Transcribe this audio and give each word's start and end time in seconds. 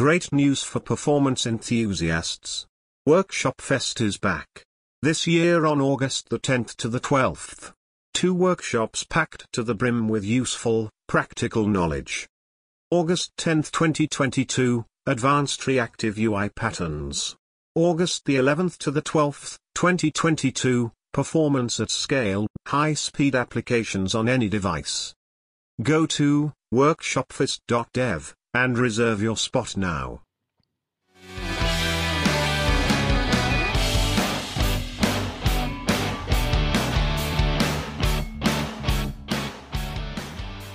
Great 0.00 0.32
news 0.32 0.62
for 0.62 0.80
performance 0.80 1.44
enthusiasts. 1.44 2.66
Workshop 3.04 3.60
Fest 3.60 4.00
is 4.00 4.16
back. 4.16 4.64
This 5.02 5.26
year 5.26 5.66
on 5.66 5.78
August 5.78 6.30
the 6.30 6.38
10th 6.38 6.74
to 6.76 6.88
the 6.88 7.00
12th. 7.00 7.74
Two 8.14 8.32
workshops 8.32 9.04
packed 9.04 9.46
to 9.52 9.62
the 9.62 9.74
brim 9.74 10.08
with 10.08 10.24
useful, 10.24 10.88
practical 11.06 11.66
knowledge. 11.66 12.26
August 12.90 13.36
10th 13.36 13.70
2022, 13.72 14.86
Advanced 15.04 15.66
Reactive 15.66 16.16
UI 16.16 16.48
Patterns. 16.48 17.36
August 17.74 18.24
the 18.24 18.36
11th 18.36 18.78
to 18.78 18.90
the 18.90 19.02
12th, 19.02 19.58
2022, 19.74 20.92
Performance 21.12 21.78
at 21.78 21.90
Scale, 21.90 22.46
High-Speed 22.68 23.34
Applications 23.34 24.14
on 24.14 24.30
Any 24.30 24.48
Device. 24.48 25.14
Go 25.82 26.06
to 26.06 26.54
workshopfest.dev 26.72 28.34
and 28.52 28.78
reserve 28.78 29.22
your 29.22 29.36
spot 29.36 29.76
now. 29.76 30.22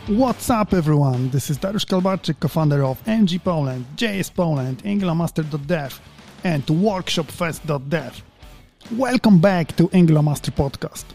What's 0.08 0.52
up 0.52 0.72
everyone, 0.74 1.32
this 1.32 1.50
is 1.50 1.58
Dariusz 1.58 1.84
Kalbarczyk, 1.84 2.40
co-founder 2.40 2.84
of 2.84 3.02
NG 3.08 3.40
Poland, 3.40 3.88
JS 3.96 4.34
Poland, 4.36 4.84
AngularMaster.dev 4.84 6.00
and 6.44 6.64
WorkshopFest.dev. 6.68 8.24
Welcome 8.92 9.40
back 9.42 9.76
to 9.78 9.88
AngularMaster 9.88 10.52
Podcast. 10.52 11.06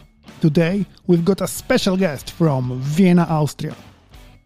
Today 0.41 0.85
we've 1.07 1.23
got 1.23 1.39
a 1.39 1.47
special 1.47 1.95
guest 1.95 2.31
from 2.31 2.81
Vienna, 2.81 3.25
Austria. 3.29 3.75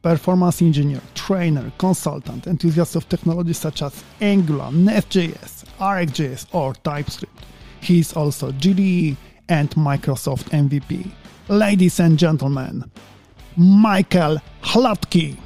Performance 0.05 0.61
engineer, 0.61 1.01
trainer, 1.15 1.71
consultant, 1.79 2.45
enthusiast 2.45 2.95
of 2.95 3.09
technologies 3.09 3.57
such 3.57 3.81
as 3.81 4.03
Angular, 4.21 4.71
Nest.js, 4.71 5.65
RxJS 5.79 6.45
or 6.53 6.75
TypeScript. 6.75 7.43
He 7.81 8.01
is 8.01 8.13
also 8.13 8.51
GDE 8.51 9.17
and 9.49 9.71
Microsoft 9.71 10.51
MVP. 10.51 11.11
Ladies 11.47 11.99
and 11.99 12.19
gentlemen, 12.19 12.83
Michael 13.57 14.37
Hladky. 14.61 15.39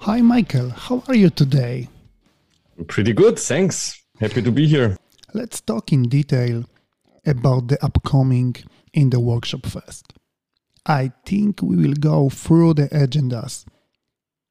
Hi, 0.00 0.20
Michael. 0.20 0.68
How 0.68 1.02
are 1.08 1.14
you 1.14 1.30
today? 1.30 1.88
Pretty 2.88 3.12
good, 3.12 3.38
thanks. 3.38 4.02
Happy 4.18 4.42
to 4.42 4.50
be 4.50 4.66
here. 4.66 4.96
Let's 5.32 5.60
talk 5.60 5.92
in 5.92 6.04
detail 6.04 6.64
about 7.26 7.68
the 7.68 7.82
upcoming 7.84 8.56
in 8.92 9.10
the 9.10 9.20
Workshop 9.20 9.66
Fest. 9.66 10.12
I 10.86 11.12
think 11.26 11.62
we 11.62 11.76
will 11.76 11.94
go 11.94 12.30
through 12.30 12.74
the 12.74 12.88
agendas 12.88 13.64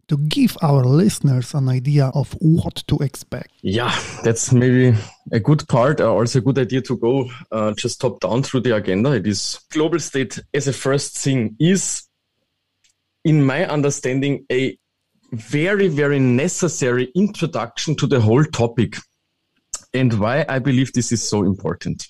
to 0.07 0.17
give 0.17 0.57
our 0.61 0.83
listeners 0.83 1.53
an 1.53 1.69
idea 1.69 2.11
of 2.15 2.35
what 2.39 2.83
to 2.87 2.97
expect. 2.97 3.51
Yeah, 3.61 3.95
that's 4.23 4.51
maybe 4.51 4.97
a 5.31 5.39
good 5.39 5.67
part, 5.67 6.01
uh, 6.01 6.11
also 6.11 6.39
a 6.39 6.41
good 6.41 6.57
idea 6.57 6.81
to 6.81 6.97
go 6.97 7.29
uh, 7.51 7.73
just 7.73 8.01
top 8.01 8.19
down 8.19 8.43
through 8.43 8.61
the 8.61 8.75
agenda. 8.75 9.11
It 9.11 9.27
is 9.27 9.59
global 9.71 9.99
state 9.99 10.39
as 10.53 10.67
a 10.67 10.73
first 10.73 11.17
thing 11.17 11.55
is, 11.59 12.03
in 13.23 13.43
my 13.43 13.67
understanding, 13.67 14.45
a 14.51 14.77
very, 15.31 15.87
very 15.87 16.19
necessary 16.19 17.11
introduction 17.15 17.95
to 17.95 18.07
the 18.07 18.19
whole 18.19 18.43
topic 18.45 18.95
and 19.93 20.19
why 20.19 20.45
I 20.47 20.59
believe 20.59 20.93
this 20.93 21.11
is 21.11 21.27
so 21.27 21.43
important. 21.43 22.07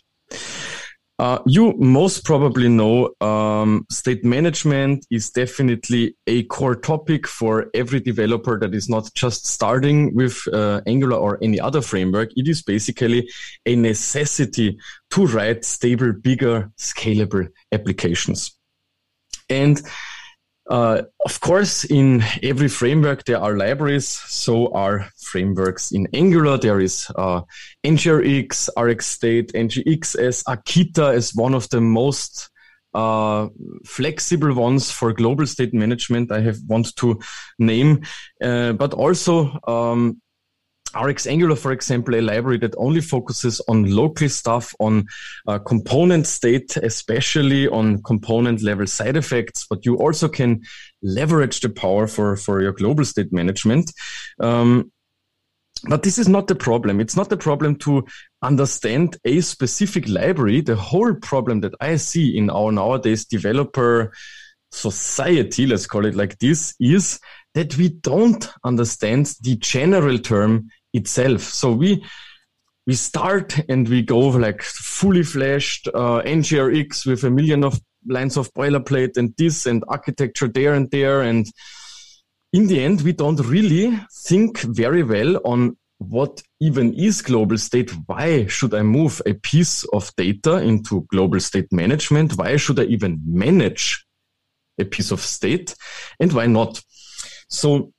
Uh, 1.17 1.39
you 1.45 1.73
most 1.77 2.23
probably 2.23 2.69
know 2.69 3.13
um, 3.19 3.85
state 3.91 4.23
management 4.23 5.05
is 5.11 5.29
definitely 5.29 6.15
a 6.27 6.43
core 6.43 6.77
topic 6.77 7.27
for 7.27 7.69
every 7.73 7.99
developer 7.99 8.57
that 8.57 8.73
is 8.73 8.87
not 8.87 9.13
just 9.15 9.45
starting 9.45 10.15
with 10.15 10.41
uh, 10.53 10.79
Angular 10.87 11.17
or 11.17 11.37
any 11.41 11.59
other 11.59 11.81
framework. 11.81 12.29
It 12.37 12.47
is 12.47 12.61
basically 12.61 13.29
a 13.65 13.75
necessity 13.75 14.77
to 15.11 15.25
write 15.25 15.65
stable, 15.65 16.13
bigger, 16.13 16.71
scalable 16.77 17.49
applications. 17.73 18.57
And 19.49 19.81
uh, 20.69 21.01
of 21.25 21.39
course, 21.41 21.83
in 21.83 22.23
every 22.43 22.67
framework, 22.69 23.25
there 23.25 23.39
are 23.39 23.57
libraries. 23.57 24.07
So 24.07 24.71
are 24.73 25.09
frameworks 25.17 25.91
in 25.91 26.07
Angular. 26.13 26.57
There 26.59 26.79
is 26.79 27.07
uh, 27.15 27.41
NGRX, 27.83 28.69
RxState, 28.77 29.51
NGXS, 29.53 30.43
Akita 30.43 31.15
is 31.15 31.35
one 31.35 31.55
of 31.55 31.67
the 31.69 31.81
most 31.81 32.49
uh, 32.93 33.47
flexible 33.85 34.53
ones 34.53 34.91
for 34.91 35.11
global 35.11 35.47
state 35.47 35.73
management. 35.73 36.31
I 36.31 36.41
have 36.41 36.57
want 36.67 36.95
to 36.97 37.19
name, 37.57 38.03
uh, 38.41 38.73
but 38.73 38.93
also 38.93 39.59
um, 39.67 40.21
Rx 40.95 41.27
Angular, 41.27 41.55
for 41.55 41.71
example, 41.71 42.15
a 42.15 42.21
library 42.21 42.57
that 42.59 42.75
only 42.77 43.01
focuses 43.01 43.61
on 43.67 43.83
local 43.83 44.29
stuff, 44.29 44.73
on 44.79 45.05
uh, 45.47 45.59
component 45.59 46.25
state, 46.25 46.77
especially 46.77 47.67
on 47.67 48.01
component 48.03 48.63
level 48.63 48.87
side 48.87 49.15
effects, 49.15 49.67
but 49.69 49.85
you 49.85 49.95
also 49.97 50.27
can 50.27 50.61
leverage 51.03 51.59
the 51.59 51.69
power 51.69 52.07
for, 52.07 52.35
for 52.35 52.61
your 52.61 52.73
global 52.73 53.05
state 53.05 53.31
management. 53.31 53.91
Um, 54.39 54.91
but 55.87 56.03
this 56.03 56.17
is 56.17 56.27
not 56.27 56.47
the 56.47 56.55
problem. 56.55 56.99
It's 56.99 57.15
not 57.15 57.29
the 57.29 57.37
problem 57.37 57.75
to 57.77 58.05
understand 58.41 59.17
a 59.23 59.39
specific 59.41 60.09
library. 60.09 60.61
The 60.61 60.75
whole 60.75 61.13
problem 61.13 61.61
that 61.61 61.73
I 61.79 61.95
see 61.95 62.37
in 62.37 62.49
our 62.49 62.71
nowadays 62.71 63.25
developer 63.25 64.11
society, 64.71 65.65
let's 65.65 65.87
call 65.87 66.05
it 66.05 66.15
like 66.15 66.37
this, 66.39 66.75
is 66.79 67.19
that 67.53 67.77
we 67.77 67.89
don't 67.89 68.49
understand 68.63 69.33
the 69.41 69.55
general 69.55 70.19
term 70.19 70.69
itself. 70.93 71.41
So 71.41 71.71
we 71.71 72.03
we 72.87 72.95
start 72.95 73.59
and 73.69 73.87
we 73.87 74.01
go 74.01 74.17
like 74.17 74.63
fully 74.63 75.21
fleshed 75.21 75.87
uh, 75.89 76.23
NGRX 76.25 77.05
with 77.05 77.23
a 77.23 77.29
million 77.29 77.63
of 77.63 77.79
lines 78.07 78.35
of 78.35 78.51
boilerplate 78.53 79.15
and 79.17 79.33
this 79.37 79.67
and 79.67 79.83
architecture 79.87 80.47
there 80.47 80.73
and 80.73 80.89
there. 80.89 81.21
And 81.21 81.45
in 82.51 82.65
the 82.65 82.83
end, 82.83 83.01
we 83.01 83.13
don't 83.13 83.39
really 83.41 83.99
think 84.25 84.59
very 84.61 85.03
well 85.03 85.39
on 85.45 85.77
what 85.99 86.41
even 86.61 86.93
is 86.93 87.21
global 87.21 87.57
state. 87.57 87.91
Why 88.07 88.47
should 88.47 88.73
I 88.73 88.81
move 88.81 89.21
a 89.25 89.33
piece 89.33 89.83
of 89.93 90.11
data 90.15 90.55
into 90.57 91.05
global 91.11 91.39
state 91.39 91.71
management? 91.71 92.37
Why 92.37 92.57
should 92.57 92.79
I 92.79 92.83
even 92.85 93.21
manage 93.25 94.03
a 94.79 94.85
piece 94.85 95.11
of 95.11 95.19
state? 95.19 95.75
And 96.19 96.33
why 96.33 96.47
not? 96.47 96.81
So 97.49 97.91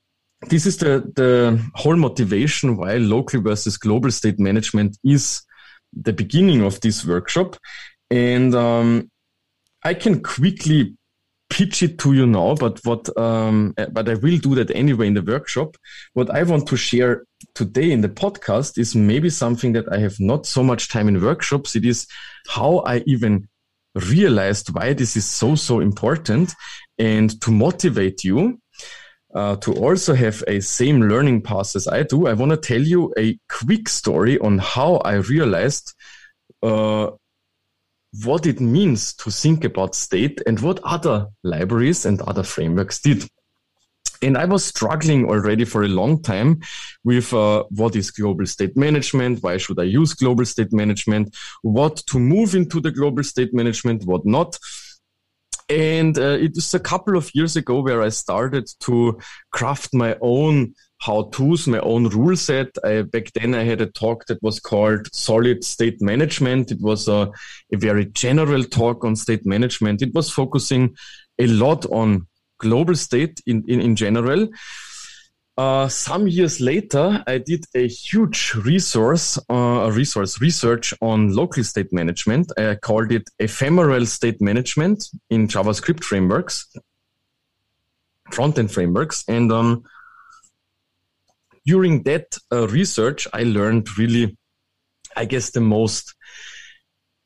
this 0.49 0.67
is 0.67 0.79
the, 0.79 1.11
the 1.15 1.61
whole 1.75 1.97
motivation 1.97 2.77
why 2.77 2.97
local 2.97 3.41
versus 3.41 3.77
global 3.77 4.11
state 4.11 4.39
management 4.39 4.97
is 5.05 5.43
the 5.93 6.13
beginning 6.13 6.63
of 6.63 6.81
this 6.81 7.05
workshop. 7.05 7.57
And 8.11 8.55
um, 8.55 9.11
I 9.85 9.95
can 9.95 10.23
quickly 10.23 10.97
pitch 11.51 11.83
it 11.83 11.99
to 11.99 12.13
you 12.13 12.27
now, 12.27 12.55
but 12.55 12.81
what, 12.85 13.15
um, 13.19 13.75
but 13.93 14.09
I 14.09 14.15
will 14.15 14.39
do 14.39 14.55
that 14.55 14.71
anyway 14.75 15.09
in 15.09 15.15
the 15.15 15.23
workshop. 15.23 15.77
What 16.15 16.31
I 16.31 16.43
want 16.45 16.69
to 16.69 16.77
share 16.77 17.25
today 17.55 17.91
in 17.91 18.01
the 18.01 18.09
podcast 18.09 18.79
is 18.79 18.95
maybe 18.95 19.31
something 19.31 19.73
that 19.73 19.93
I 19.93 19.99
have 19.99 20.19
not 20.21 20.47
so 20.47 20.63
much 20.63 20.89
time 20.89 21.09
in 21.09 21.23
workshops. 21.23 21.77
It 21.77 21.85
is 21.85 22.07
how 22.49 22.79
I 22.79 22.99
even 23.07 23.49
realized 23.95 24.73
why 24.73 24.93
this 24.93 25.17
is 25.17 25.27
so, 25.27 25.57
so 25.57 25.81
important 25.81 26.55
and 26.99 27.41
to 27.41 27.51
motivate 27.51 28.23
you 28.23 28.61
uh, 29.35 29.57
to 29.57 29.73
also 29.75 30.15
have 30.15 30.43
a 30.49 30.61
same 30.61 31.03
learning 31.03 31.43
path 31.43 31.77
as 31.77 31.87
I 31.87 32.03
do, 32.03 32.27
I 32.27 32.33
want 32.33 32.51
to 32.51 32.57
tell 32.57 32.81
you 32.81 33.13
a 33.17 33.39
quick 33.49 33.89
story 33.89 34.39
on 34.39 34.59
how 34.59 34.97
I 34.97 35.15
realized 35.15 35.95
uh, 36.63 37.11
what 38.25 38.47
it 38.47 38.61
means 38.61 39.15
to 39.15 39.31
think 39.31 39.65
about 39.65 39.95
state 39.95 40.41
and 40.47 40.59
what 40.61 40.81
other 40.83 41.29
libraries 41.45 42.05
and 42.07 42.21
other 42.23 42.43
frameworks 42.43 43.01
did. 43.01 43.29
And 44.23 44.37
I 44.37 44.45
was 44.45 44.65
struggling 44.65 45.25
already 45.27 45.65
for 45.65 45.85
a 45.85 45.89
long 45.89 46.21
time 46.23 46.61
with 47.05 47.33
uh, 47.33 47.65
what 47.71 47.97
is 47.97 48.11
global 48.11 48.45
state 48.45 48.77
management? 48.77 49.43
Why 49.43 49.57
should 49.57 49.79
I 49.79 49.85
use 49.85 50.13
global 50.13 50.45
state 50.45 50.73
management? 50.73 51.35
What 51.63 51.97
to 52.09 52.19
move 52.19 52.55
into 52.55 52.81
the 52.81 52.91
global 52.91 53.25
state 53.25 53.55
management? 53.55 54.05
What 54.05 54.27
not? 54.27 54.59
And 55.71 56.19
uh, 56.19 56.37
it 56.41 56.53
was 56.57 56.75
a 56.75 56.81
couple 56.81 57.17
of 57.17 57.31
years 57.33 57.55
ago 57.55 57.81
where 57.81 58.03
I 58.03 58.09
started 58.09 58.69
to 58.81 59.19
craft 59.53 59.95
my 59.95 60.17
own 60.21 60.75
how-tos, 61.01 61.67
my 61.67 61.79
own 61.79 62.09
rule 62.09 62.37
set. 62.37 62.69
I, 62.85 63.03
back 63.03 63.33
then 63.33 63.55
I 63.55 63.63
had 63.63 63.81
a 63.81 63.87
talk 63.87 64.27
that 64.27 64.43
was 64.43 64.59
called 64.61 65.13
Solid 65.15 65.65
State 65.65 66.03
Management. 66.03 66.73
It 66.73 66.81
was 66.81 67.09
a, 67.09 67.31
a 67.73 67.77
very 67.77 68.07
general 68.07 68.65
talk 68.65 69.05
on 69.05 69.17
state 69.17 69.47
management. 69.47 70.03
It 70.03 70.13
was 70.13 70.29
focusing 70.29 70.97
a 71.39 71.47
lot 71.47 71.87
on 71.87 72.27
global 72.59 72.97
state 72.97 73.41
in, 73.47 73.65
in, 73.67 73.81
in 73.81 73.97
general. 73.97 74.49
Uh, 75.61 75.87
some 75.89 76.27
years 76.27 76.59
later, 76.59 77.23
I 77.27 77.37
did 77.37 77.67
a 77.75 77.87
huge 77.87 78.55
resource, 78.55 79.39
uh, 79.51 79.91
resource 79.93 80.41
research 80.41 80.95
on 81.03 81.35
local 81.35 81.63
state 81.65 81.93
management. 81.93 82.51
I 82.57 82.77
called 82.77 83.13
it 83.13 83.29
ephemeral 83.39 84.07
state 84.07 84.41
management 84.41 85.05
in 85.29 85.49
JavaScript 85.49 86.03
frameworks, 86.03 86.67
front-end 88.31 88.73
frameworks. 88.73 89.23
And 89.29 89.53
um, 89.53 89.83
during 91.67 92.05
that 92.05 92.39
uh, 92.51 92.67
research, 92.69 93.29
I 93.35 93.43
learned 93.43 93.99
really, 93.99 94.39
I 95.15 95.27
guess, 95.27 95.51
the 95.51 95.61
most 95.61 96.15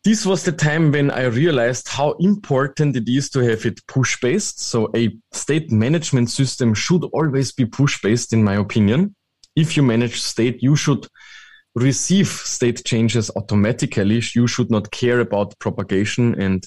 this 0.04 0.26
was 0.26 0.44
the 0.44 0.52
time 0.52 0.92
when 0.92 1.10
I 1.10 1.24
realized 1.24 1.88
how 1.88 2.12
important 2.20 2.94
it 2.94 3.08
is 3.08 3.30
to 3.30 3.40
have 3.40 3.64
it 3.64 3.80
push 3.86 4.20
based. 4.20 4.60
So 4.60 4.90
a 4.94 5.10
state 5.32 5.72
management 5.72 6.28
system 6.30 6.74
should 6.74 7.04
always 7.04 7.52
be 7.52 7.64
push 7.64 8.00
based, 8.02 8.34
in 8.34 8.44
my 8.44 8.56
opinion. 8.56 9.16
If 9.56 9.76
you 9.76 9.82
manage 9.82 10.20
state, 10.20 10.62
you 10.62 10.76
should 10.76 11.06
receive 11.74 12.28
state 12.28 12.84
changes 12.84 13.30
automatically. 13.34 14.22
You 14.34 14.46
should 14.46 14.70
not 14.70 14.90
care 14.90 15.20
about 15.20 15.58
propagation 15.58 16.40
and 16.40 16.64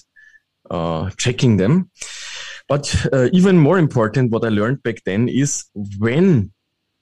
uh, 0.68 1.10
checking 1.16 1.58
them. 1.58 1.90
But 2.68 3.06
uh, 3.12 3.28
even 3.32 3.56
more 3.56 3.78
important, 3.78 4.32
what 4.32 4.44
I 4.44 4.48
learned 4.48 4.82
back 4.82 5.04
then 5.04 5.28
is 5.28 5.64
when 5.98 6.52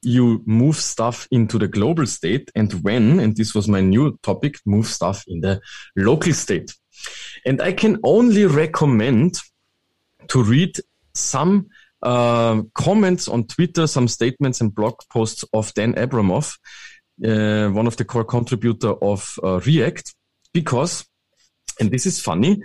you 0.03 0.43
move 0.47 0.77
stuff 0.77 1.27
into 1.31 1.59
the 1.59 1.69
global 1.69 2.07
state 2.07 2.51
and 2.55 2.73
when, 2.85 3.19
and 3.21 3.37
this 3.37 3.55
was 3.55 3.69
my 3.69 3.81
new 3.81 4.19
topic, 4.23 4.57
move 4.65 4.87
stuff 4.87 5.25
in 5.27 5.41
the 5.41 5.61
local 5.97 6.33
state. 6.33 6.75
And 7.45 7.61
I 7.61 7.73
can 7.73 7.99
only 8.05 8.47
recommend 8.47 9.39
to 10.29 10.43
read 10.43 10.77
some 11.15 11.69
uh, 12.03 12.63
comments 12.75 13.29
on 13.29 13.45
Twitter, 13.45 13.87
some 13.87 14.09
statements 14.09 14.61
and 14.61 14.75
blog 14.75 14.95
posts 15.11 15.45
of 15.53 15.73
Dan 15.75 15.95
Abramov, 15.95 16.57
uh, 17.25 17.71
one 17.71 17.87
of 17.87 17.97
the 17.97 18.05
core 18.05 18.25
contributor 18.25 18.93
of 19.03 19.39
uh, 19.43 19.61
React, 19.61 20.15
because, 20.53 21.07
and 21.81 21.91
this 21.91 22.07
is 22.07 22.21
funny, 22.21 22.63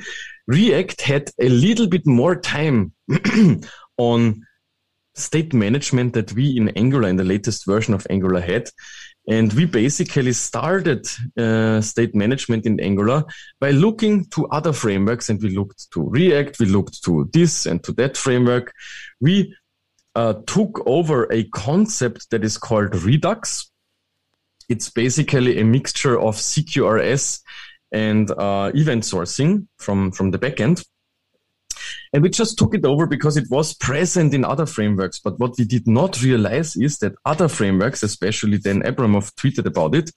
React 0.48 1.02
had 1.02 1.32
a 1.40 1.50
little 1.50 1.88
bit 1.88 2.06
more 2.06 2.36
time 2.36 2.94
on 3.98 4.46
state 5.16 5.54
management 5.54 6.14
that 6.14 6.32
we 6.34 6.58
in 6.58 6.70
Angular, 6.70 7.10
in 7.10 7.18
the 7.18 7.24
latest 7.24 7.66
version 7.66 7.94
of 7.94 8.08
Angular 8.10 8.42
had. 8.42 8.70
And 9.28 9.54
we 9.54 9.66
basically 9.66 10.34
started 10.34 11.06
uh, 11.38 11.80
state 11.82 12.16
management 12.16 12.66
in 12.66 12.80
Angular 12.80 13.24
by 13.60 13.72
looking 13.72 14.26
to 14.32 14.48
other 14.48 14.74
frameworks 14.74 15.30
and 15.30 15.42
we 15.42 15.56
looked 15.56 15.92
to 15.92 16.10
React, 16.10 16.60
we 16.60 16.66
looked 16.66 17.04
to 17.04 17.30
this 17.32 17.66
and 17.66 17.84
to 17.84 17.92
that 17.94 18.18
framework. 18.18 18.74
We 19.20 19.56
uh, 20.16 20.34
took 20.48 20.82
over 20.88 21.32
a 21.32 21.44
concept 21.50 22.32
that 22.32 22.44
is 22.44 22.58
called 22.58 22.96
Redux. 22.96 23.70
It's 24.70 24.90
basically 24.90 25.60
a 25.60 25.66
mixture 25.66 26.20
of 26.20 26.36
CQRS 26.36 27.42
and 27.92 28.32
uh, 28.32 28.72
event 28.74 29.04
sourcing 29.04 29.68
from, 29.78 30.12
from 30.12 30.32
the 30.32 30.40
backend. 30.40 30.84
And 32.14 32.24
we 32.24 32.30
just 32.30 32.58
took 32.58 32.76
it 32.76 32.86
over 32.86 33.08
because 33.08 33.38
it 33.38 33.50
was 33.50 33.74
present 33.74 34.34
in 34.34 34.44
other 34.44 34.66
frameworks. 34.66 35.20
But 35.20 35.40
what 35.40 35.58
we 35.58 35.66
did 35.66 35.88
not 35.88 36.22
realize 36.22 36.76
is 36.76 36.98
that 37.00 37.16
other 37.26 37.48
frameworks, 37.48 38.04
especially 38.04 38.58
Dan 38.58 38.82
Abramov 38.84 39.34
tweeted 39.36 39.66
about 39.66 39.96
it, 39.96 40.12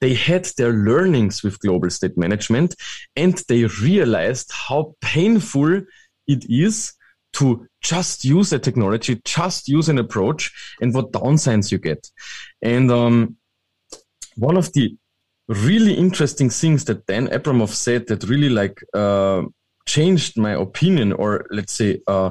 they 0.00 0.14
had 0.14 0.46
their 0.56 0.72
learnings 0.72 1.42
with 1.42 1.60
global 1.60 1.90
state 1.90 2.16
management 2.16 2.74
and 3.16 3.42
they 3.48 3.64
realized 3.64 4.50
how 4.52 4.94
painful 5.00 5.82
it 6.26 6.44
is 6.48 6.94
to 7.32 7.66
just 7.82 8.24
use 8.24 8.52
a 8.52 8.58
technology, 8.58 9.20
just 9.24 9.68
use 9.68 9.88
an 9.88 9.98
approach 9.98 10.52
and 10.80 10.94
what 10.94 11.12
downsides 11.12 11.70
you 11.70 11.78
get. 11.78 12.10
And 12.62 12.90
um, 12.90 13.36
one 14.36 14.56
of 14.56 14.72
the 14.72 14.96
really 15.48 15.94
interesting 15.94 16.50
things 16.50 16.84
that 16.84 17.06
Dan 17.06 17.28
Abramov 17.28 17.70
said 17.70 18.06
that 18.06 18.24
really 18.24 18.48
like 18.48 18.82
uh, 18.94 19.42
changed 19.94 20.38
my 20.46 20.52
opinion 20.66 21.12
or 21.12 21.30
let's 21.50 21.74
say 21.80 21.90
uh, 22.06 22.30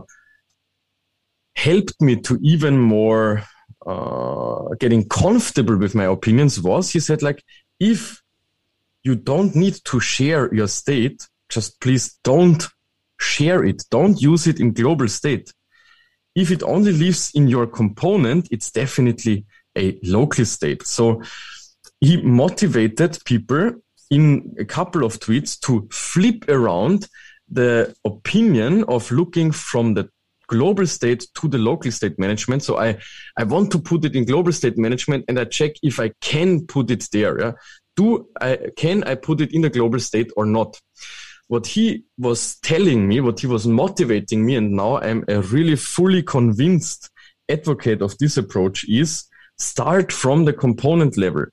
helped 1.56 2.00
me 2.02 2.14
to 2.28 2.34
even 2.42 2.78
more 2.78 3.44
uh, 3.86 4.64
getting 4.80 5.04
comfortable 5.08 5.78
with 5.78 5.94
my 5.96 6.06
opinions 6.06 6.62
was 6.62 6.92
he 6.92 7.00
said 7.00 7.22
like 7.22 7.44
if 7.80 8.22
you 9.04 9.16
don't 9.16 9.56
need 9.56 9.76
to 9.84 10.00
share 10.00 10.54
your 10.54 10.68
state 10.68 11.28
just 11.50 11.80
please 11.82 12.06
don't 12.24 12.62
share 13.20 13.64
it. 13.64 13.84
Don't 13.90 14.22
use 14.22 14.48
it 14.48 14.60
in 14.60 14.74
global 14.74 15.08
state. 15.08 15.54
If 16.36 16.52
it 16.52 16.64
only 16.64 16.94
lives 16.94 17.32
in 17.36 17.48
your 17.48 17.68
component 17.68 18.48
it's 18.52 18.72
definitely 18.72 19.46
a 19.76 20.00
local 20.04 20.46
state. 20.46 20.86
So 20.88 21.22
he 22.00 22.22
motivated 22.22 23.20
people 23.26 23.72
in 24.10 24.56
a 24.58 24.66
couple 24.66 25.04
of 25.04 25.20
tweets 25.20 25.60
to 25.62 25.88
flip 25.92 26.48
around 26.50 27.08
the 27.52 27.94
opinion 28.06 28.84
of 28.88 29.12
looking 29.12 29.52
from 29.52 29.94
the 29.94 30.10
global 30.48 30.86
state 30.86 31.26
to 31.36 31.48
the 31.48 31.58
local 31.58 31.92
state 31.92 32.20
management. 32.20 32.64
So 32.64 32.78
I, 32.78 32.98
I 33.38 33.44
want 33.44 33.72
to 33.72 33.80
put 33.80 34.04
it 34.04 34.16
in 34.16 34.26
global 34.26 34.52
state 34.52 34.78
management 34.78 35.26
and 35.28 35.40
I 35.40 35.46
check 35.46 35.74
if 35.84 36.00
I 36.00 36.12
can 36.22 36.66
put 36.66 36.92
it 36.92 37.08
there. 37.14 37.40
Yeah? 37.40 37.52
Do 37.96 38.28
I, 38.42 38.58
can 38.76 39.04
I 39.04 39.16
put 39.16 39.42
it 39.42 39.54
in 39.54 39.62
the 39.62 39.70
global 39.70 40.00
state 40.00 40.32
or 40.36 40.46
not? 40.46 40.80
What 41.48 41.66
he 41.66 42.04
was 42.18 42.58
telling 42.60 43.08
me, 43.08 43.22
what 43.22 43.40
he 43.40 43.48
was 43.48 43.66
motivating 43.66 44.46
me, 44.46 44.56
and 44.56 44.72
now 44.74 44.98
I'm 44.98 45.24
a 45.28 45.42
really 45.42 45.76
fully 45.76 46.22
convinced 46.22 47.10
advocate 47.50 48.04
of 48.04 48.16
this 48.20 48.38
approach 48.38 48.88
is 48.88 49.26
start 49.58 50.12
from 50.12 50.46
the 50.46 50.54
component 50.54 51.18
level. 51.18 51.46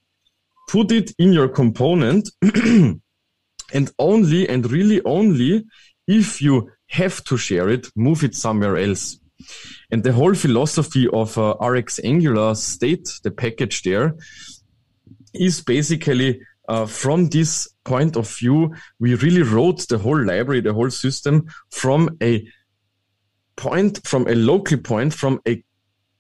Put 0.69 0.93
it 0.93 1.13
in 1.19 1.33
your 1.33 1.49
component 1.49 2.29
and 3.73 3.91
only 3.99 4.49
and 4.49 4.71
really 4.71 5.03
only 5.05 5.65
if 6.07 6.41
you 6.41 6.71
have 6.89 7.23
to 7.25 7.37
share 7.37 7.69
it, 7.69 7.89
move 7.97 8.23
it 8.23 8.35
somewhere 8.35 8.77
else. 8.77 9.19
And 9.91 10.03
the 10.03 10.13
whole 10.13 10.35
philosophy 10.35 11.09
of 11.13 11.37
uh, 11.37 11.55
RX 11.61 12.01
Angular 12.05 12.55
state, 12.55 13.09
the 13.23 13.31
package 13.31 13.83
there, 13.83 14.17
is 15.35 15.61
basically 15.61 16.41
uh, 16.69 16.87
from 16.87 17.29
this 17.29 17.69
point 17.85 18.17
of 18.17 18.29
view, 18.29 18.75
we 18.99 19.15
really 19.17 19.43
wrote 19.43 19.87
the 19.89 19.99
whole 19.99 20.21
library, 20.21 20.61
the 20.61 20.73
whole 20.73 20.91
system 20.91 21.47
from 21.71 22.17
a 22.23 22.47
point, 23.57 24.01
from 24.07 24.27
a 24.27 24.35
local 24.35 24.79
point, 24.79 25.15
from 25.15 25.41
a 25.47 25.63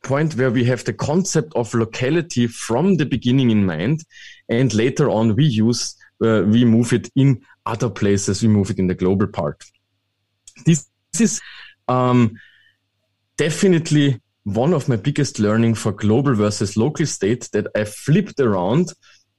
point 0.04 0.37
where 0.37 0.50
we 0.50 0.64
have 0.64 0.84
the 0.84 0.92
concept 0.92 1.52
of 1.56 1.75
locality 1.75 2.46
from 2.46 2.96
the 2.96 3.06
beginning 3.06 3.50
in 3.50 3.66
mind. 3.66 4.04
And 4.49 4.72
later 4.72 5.10
on, 5.10 5.34
we 5.34 5.44
use, 5.44 5.96
uh, 6.22 6.42
we 6.46 6.64
move 6.64 6.92
it 6.92 7.10
in 7.14 7.40
other 7.64 7.90
places. 7.90 8.42
We 8.42 8.48
move 8.48 8.70
it 8.70 8.78
in 8.78 8.87
the 8.87 8.94
global 8.94 9.26
part. 9.26 9.64
This 10.64 10.88
is 11.20 11.40
um, 11.88 12.38
definitely 13.37 14.20
one 14.44 14.73
of 14.73 14.88
my 14.88 14.96
biggest 14.96 15.38
learning 15.38 15.75
for 15.75 15.92
global 15.92 16.35
versus 16.35 16.76
local 16.76 17.06
state 17.06 17.49
that 17.52 17.66
I 17.75 17.85
flipped 17.85 18.38
around 18.40 18.92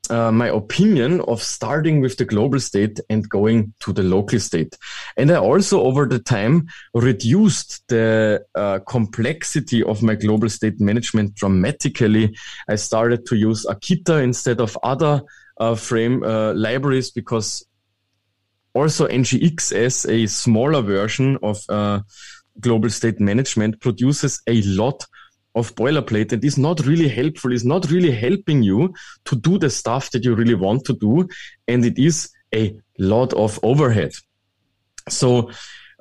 uh, 0.09 0.31
my 0.31 0.47
opinion 0.47 1.21
of 1.21 1.41
starting 1.41 2.01
with 2.01 2.17
the 2.17 2.25
global 2.25 2.59
state 2.59 2.99
and 3.09 3.29
going 3.29 3.73
to 3.79 3.93
the 3.93 4.03
local 4.03 4.39
state. 4.39 4.77
And 5.17 5.31
I 5.31 5.37
also, 5.37 5.81
over 5.81 6.05
the 6.05 6.19
time, 6.19 6.67
reduced 6.93 7.87
the 7.87 8.45
uh, 8.55 8.79
complexity 8.87 9.83
of 9.83 10.03
my 10.03 10.15
global 10.15 10.49
state 10.49 10.79
management 10.79 11.35
dramatically. 11.35 12.35
I 12.69 12.75
started 12.75 13.25
to 13.27 13.35
use 13.35 13.65
Akita 13.65 14.23
instead 14.23 14.61
of 14.61 14.77
other 14.83 15.21
uh, 15.59 15.75
frame 15.75 16.23
uh, 16.23 16.53
libraries 16.53 17.11
because 17.11 17.65
also 18.73 19.07
NGXS, 19.07 20.09
a 20.09 20.27
smaller 20.27 20.81
version 20.81 21.37
of 21.41 21.63
uh, 21.69 21.99
global 22.59 22.89
state 22.89 23.19
management, 23.19 23.81
produces 23.81 24.41
a 24.47 24.61
lot 24.63 25.05
of 25.55 25.73
boilerplate 25.75 26.31
and 26.31 26.43
is 26.45 26.57
not 26.57 26.85
really 26.85 27.07
helpful, 27.07 27.51
is 27.51 27.65
not 27.65 27.89
really 27.89 28.11
helping 28.11 28.61
you 28.61 28.93
to 29.25 29.35
do 29.35 29.57
the 29.57 29.69
stuff 29.69 30.11
that 30.11 30.23
you 30.23 30.35
really 30.35 30.53
want 30.53 30.85
to 30.85 30.93
do. 30.93 31.27
And 31.67 31.83
it 31.83 31.97
is 31.97 32.29
a 32.53 32.77
lot 32.99 33.33
of 33.33 33.59
overhead. 33.63 34.11
So, 35.09 35.49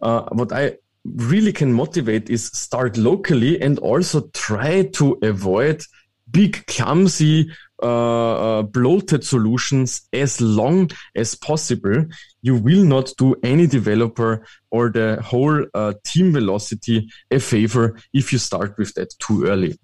uh, 0.02 0.28
what 0.32 0.52
I 0.52 0.76
really 1.04 1.52
can 1.52 1.72
motivate 1.72 2.28
is 2.28 2.46
start 2.46 2.96
locally 2.96 3.60
and 3.62 3.78
also 3.78 4.28
try 4.34 4.82
to 4.82 5.18
avoid 5.22 5.82
big, 6.30 6.66
clumsy 6.66 7.50
uh, 7.82 8.58
uh, 8.58 8.62
bloated 8.62 9.24
solutions 9.24 10.08
as 10.12 10.40
long 10.40 10.90
as 11.14 11.34
possible, 11.34 12.06
you 12.42 12.56
will 12.56 12.84
not 12.84 13.12
do 13.18 13.34
any 13.42 13.66
developer 13.66 14.46
or 14.70 14.90
the 14.90 15.20
whole 15.22 15.64
uh, 15.74 15.92
team 16.04 16.32
velocity 16.32 17.08
a 17.30 17.38
favor 17.38 17.98
if 18.14 18.32
you 18.32 18.38
start 18.38 18.78
with 18.78 18.94
that 18.94 19.12
too 19.18 19.44
early. 19.46 19.78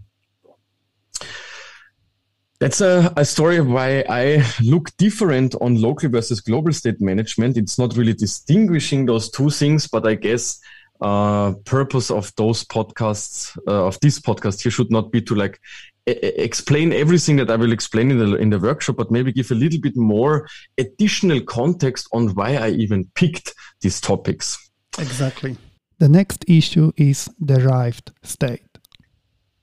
That's 2.61 2.81
a, 2.81 3.13
a, 3.17 3.25
story 3.25 3.61
why 3.61 4.05
I 4.09 4.45
look 4.63 4.97
different 4.97 5.57
on 5.61 5.83
local 5.83 6.09
versus 6.09 6.41
global 6.41 6.73
state 6.73 7.01
management. 7.01 7.57
It's 7.57 7.77
not 7.77 7.97
really 7.97 8.15
distinguishing 8.15 9.05
those 9.05 9.29
two 9.31 9.51
things, 9.51 9.89
but 9.89 10.07
I 10.07 10.15
guess 10.15 10.61
uh, 11.01 11.55
purpose 11.65 12.13
of 12.13 12.33
those 12.37 12.65
podcasts 12.65 13.59
uh, 13.67 13.87
of 13.87 13.99
this 13.99 14.21
podcast 14.21 14.63
here 14.63 14.71
should 14.71 14.93
not 14.93 15.11
be 15.11 15.21
to 15.23 15.35
like 15.35 15.61
explain 16.07 16.93
everything 16.93 17.37
that 17.37 17.51
I 17.51 17.57
will 17.57 17.73
explain 17.73 18.11
in 18.11 18.19
the 18.19 18.37
in 18.37 18.51
the 18.51 18.59
workshop, 18.59 18.97
but 18.97 19.11
maybe 19.11 19.33
give 19.33 19.51
a 19.51 19.55
little 19.55 19.81
bit 19.81 19.97
more 19.97 20.49
additional 20.79 21.41
context 21.41 22.09
on 22.13 22.29
why 22.35 22.57
I 22.57 22.71
even 22.71 23.07
picked 23.15 23.55
these 23.81 24.01
topics. 24.01 24.71
Exactly. 24.99 25.57
The 25.99 26.09
next 26.09 26.45
issue 26.49 26.93
is 26.97 27.29
derived 27.45 28.11
state. 28.23 28.67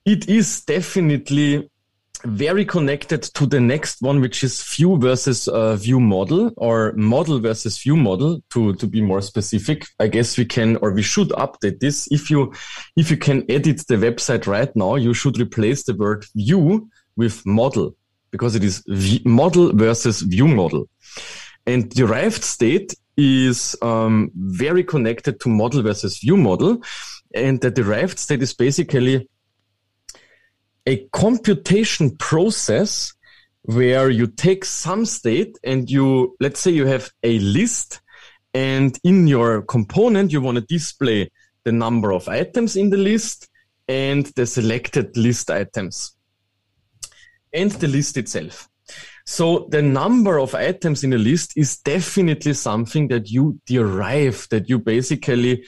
It 0.05 0.29
is 0.29 0.61
definitely 0.61 1.69
very 2.25 2.65
connected 2.65 3.23
to 3.23 3.45
the 3.45 3.59
next 3.59 4.01
one, 4.01 4.21
which 4.21 4.43
is 4.43 4.63
view 4.63 4.97
versus 4.97 5.47
uh, 5.47 5.75
view 5.75 5.99
model 5.99 6.51
or 6.57 6.93
model 6.93 7.39
versus 7.39 7.77
view 7.77 7.95
model 7.95 8.41
to, 8.49 8.73
to 8.75 8.87
be 8.87 9.01
more 9.01 9.21
specific. 9.21 9.85
I 9.99 10.07
guess 10.07 10.37
we 10.37 10.45
can, 10.45 10.75
or 10.77 10.91
we 10.91 11.01
should 11.01 11.29
update 11.29 11.79
this. 11.79 12.07
If 12.11 12.29
you, 12.29 12.53
if 12.95 13.09
you 13.09 13.17
can 13.17 13.43
edit 13.49 13.83
the 13.87 13.95
website 13.95 14.47
right 14.47 14.73
now, 14.75 14.95
you 14.95 15.13
should 15.13 15.39
replace 15.39 15.83
the 15.83 15.95
word 15.95 16.25
view 16.35 16.89
with 17.15 17.45
model 17.45 17.95
because 18.31 18.55
it 18.55 18.63
is 18.63 18.83
model 19.25 19.73
versus 19.73 20.21
view 20.21 20.47
model. 20.47 20.89
And 21.65 21.89
derived 21.89 22.43
state 22.43 22.93
is 23.17 23.75
um, 23.81 24.31
very 24.35 24.83
connected 24.83 25.39
to 25.41 25.49
model 25.49 25.81
versus 25.83 26.19
view 26.19 26.37
model. 26.37 26.81
And 27.35 27.59
the 27.61 27.69
derived 27.69 28.17
state 28.17 28.41
is 28.41 28.53
basically 28.53 29.27
a 30.85 31.07
computation 31.11 32.15
process 32.17 33.13
where 33.63 34.09
you 34.09 34.27
take 34.27 34.65
some 34.65 35.05
state 35.05 35.57
and 35.63 35.89
you, 35.89 36.35
let's 36.39 36.59
say 36.59 36.71
you 36.71 36.85
have 36.85 37.11
a 37.23 37.39
list 37.39 38.01
and 38.53 38.97
in 39.03 39.27
your 39.27 39.61
component, 39.61 40.31
you 40.31 40.41
want 40.41 40.55
to 40.55 40.61
display 40.61 41.29
the 41.63 41.71
number 41.71 42.11
of 42.11 42.27
items 42.27 42.75
in 42.75 42.89
the 42.89 42.97
list 42.97 43.47
and 43.87 44.25
the 44.35 44.45
selected 44.45 45.15
list 45.17 45.51
items 45.51 46.15
and 47.53 47.71
the 47.71 47.87
list 47.87 48.17
itself. 48.17 48.69
So 49.25 49.67
the 49.69 49.81
number 49.81 50.39
of 50.39 50.55
items 50.55 51.03
in 51.03 51.13
a 51.13 51.17
list 51.17 51.53
is 51.55 51.77
definitely 51.77 52.53
something 52.53 53.09
that 53.09 53.29
you 53.29 53.59
derive, 53.67 54.47
that 54.49 54.69
you 54.69 54.79
basically 54.79 55.65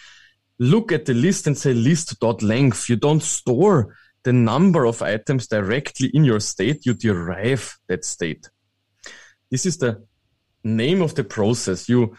look 0.58 0.92
at 0.92 1.06
the 1.06 1.14
list 1.14 1.46
and 1.46 1.58
say 1.58 1.74
list.length. 1.74 2.90
You 2.90 2.96
don't 2.96 3.22
store 3.22 3.96
the 4.24 4.34
number 4.34 4.86
of 4.86 5.02
items 5.02 5.48
directly 5.48 6.10
in 6.14 6.24
your 6.24 6.40
state, 6.40 6.86
you 6.86 6.94
derive 6.94 7.78
that 7.88 8.06
state. 8.06 8.50
This 9.50 9.66
is 9.66 9.78
the 9.78 10.06
name 10.64 11.02
of 11.02 11.16
the 11.16 11.24
process. 11.24 11.90
You 11.90 12.16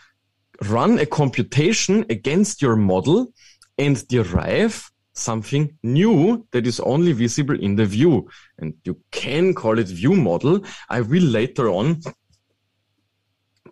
run 0.62 0.98
a 0.98 1.06
computation 1.06 2.04
against 2.10 2.60
your 2.60 2.76
model 2.76 3.32
and 3.78 4.06
derive 4.08 4.90
something 5.14 5.76
new 5.82 6.46
that 6.52 6.66
is 6.66 6.80
only 6.80 7.12
visible 7.12 7.58
in 7.58 7.76
the 7.76 7.86
view. 7.86 8.28
And 8.58 8.74
you 8.84 9.00
can 9.10 9.54
call 9.54 9.78
it 9.78 9.86
view 9.86 10.14
model. 10.14 10.64
I 10.88 11.00
will 11.00 11.22
later 11.22 11.68
on 11.68 12.00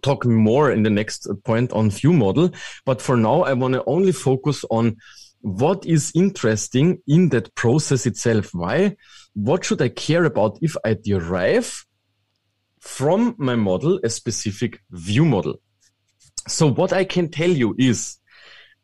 talk 0.02 0.24
more 0.24 0.70
in 0.70 0.82
the 0.82 0.90
next 0.90 1.28
point 1.44 1.72
on 1.72 1.90
view 1.90 2.12
model. 2.12 2.50
But 2.84 3.02
for 3.02 3.16
now, 3.16 3.42
I 3.42 3.52
want 3.52 3.74
to 3.74 3.84
only 3.84 4.12
focus 4.12 4.64
on 4.70 4.96
what 5.40 5.86
is 5.86 6.12
interesting 6.14 7.02
in 7.06 7.30
that 7.30 7.54
process 7.54 8.06
itself? 8.06 8.50
Why? 8.52 8.96
What 9.34 9.64
should 9.64 9.80
I 9.80 9.88
care 9.88 10.24
about 10.24 10.58
if 10.60 10.76
I 10.84 10.94
derive 10.94 11.86
from 12.78 13.34
my 13.38 13.56
model 13.56 14.00
a 14.04 14.10
specific 14.10 14.80
view 14.90 15.24
model? 15.24 15.60
So 16.48 16.66
what 16.66 16.92
I 16.92 17.04
can 17.04 17.28
tell 17.28 17.50
you 17.50 17.74
is, 17.78 18.18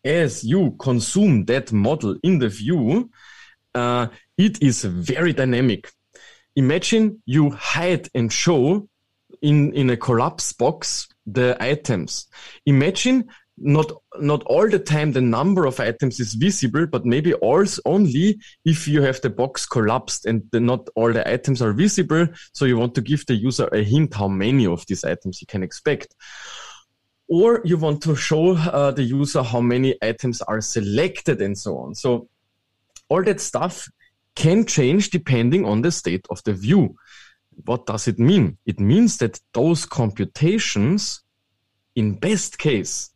as 0.05 0.45
you 0.45 0.77
consume 0.79 1.45
that 1.47 1.73
model 1.73 2.17
in 2.23 2.39
the 2.39 2.49
view, 2.49 3.11
uh, 3.75 4.09
it 4.39 4.63
is 4.63 4.85
very 4.85 5.33
dynamic. 5.33 5.91
Imagine 6.55 7.23
you 7.27 7.51
hide 7.51 8.09
and 8.15 8.33
show 8.33 8.89
in, 9.43 9.73
in 9.75 9.91
a 9.91 9.97
collapse 9.97 10.53
box 10.53 11.09
the 11.27 11.57
items. 11.61 12.27
Imagine 12.65 13.29
not 13.59 13.91
not 14.19 14.43
all 14.45 14.69
the 14.69 14.79
time 14.79 15.13
the 15.13 15.21
number 15.21 15.67
of 15.67 15.81
items 15.81 16.21
is 16.21 16.35
visible, 16.35 16.87
but 16.87 17.07
maybe 17.07 17.33
also 17.35 17.81
only 17.85 18.39
if 18.65 18.87
you 18.87 19.03
have 19.03 19.21
the 19.23 19.31
box 19.31 19.67
collapsed 19.67 20.27
and 20.27 20.43
the, 20.53 20.61
not 20.61 20.89
all 20.95 21.13
the 21.13 21.29
items 21.31 21.63
are 21.63 21.73
visible. 21.73 22.27
So 22.53 22.65
you 22.67 22.77
want 22.77 22.95
to 22.97 23.01
give 23.01 23.25
the 23.27 23.35
user 23.35 23.69
a 23.69 23.83
hint 23.83 24.15
how 24.15 24.29
many 24.29 24.67
of 24.67 24.87
these 24.87 25.05
items 25.05 25.39
he 25.39 25.47
can 25.47 25.63
expect. 25.63 26.15
Or 27.29 27.61
you 27.65 27.77
want 27.77 28.03
to 28.03 28.15
show 28.15 28.57
uh, 28.57 28.93
the 28.93 29.03
user 29.03 29.43
how 29.43 29.61
many 29.61 29.97
items 30.03 30.43
are 30.43 30.61
selected 30.61 31.41
and 31.41 31.59
so 31.59 31.79
on. 31.79 31.95
So 31.95 32.29
all 33.09 33.23
that 33.25 33.41
stuff 33.41 33.89
can 34.35 34.67
change 34.67 35.11
depending 35.11 35.65
on 35.65 35.83
the 35.83 35.91
state 35.91 36.27
of 36.31 36.43
the 36.45 36.53
view. 36.53 36.97
What 37.65 37.87
does 37.87 38.07
it 38.07 38.19
mean? 38.19 38.59
It 38.67 38.79
means 38.79 39.17
that 39.19 39.41
those 39.55 39.87
computations, 39.87 41.23
in 41.95 42.15
best 42.15 42.59
case, 42.59 43.11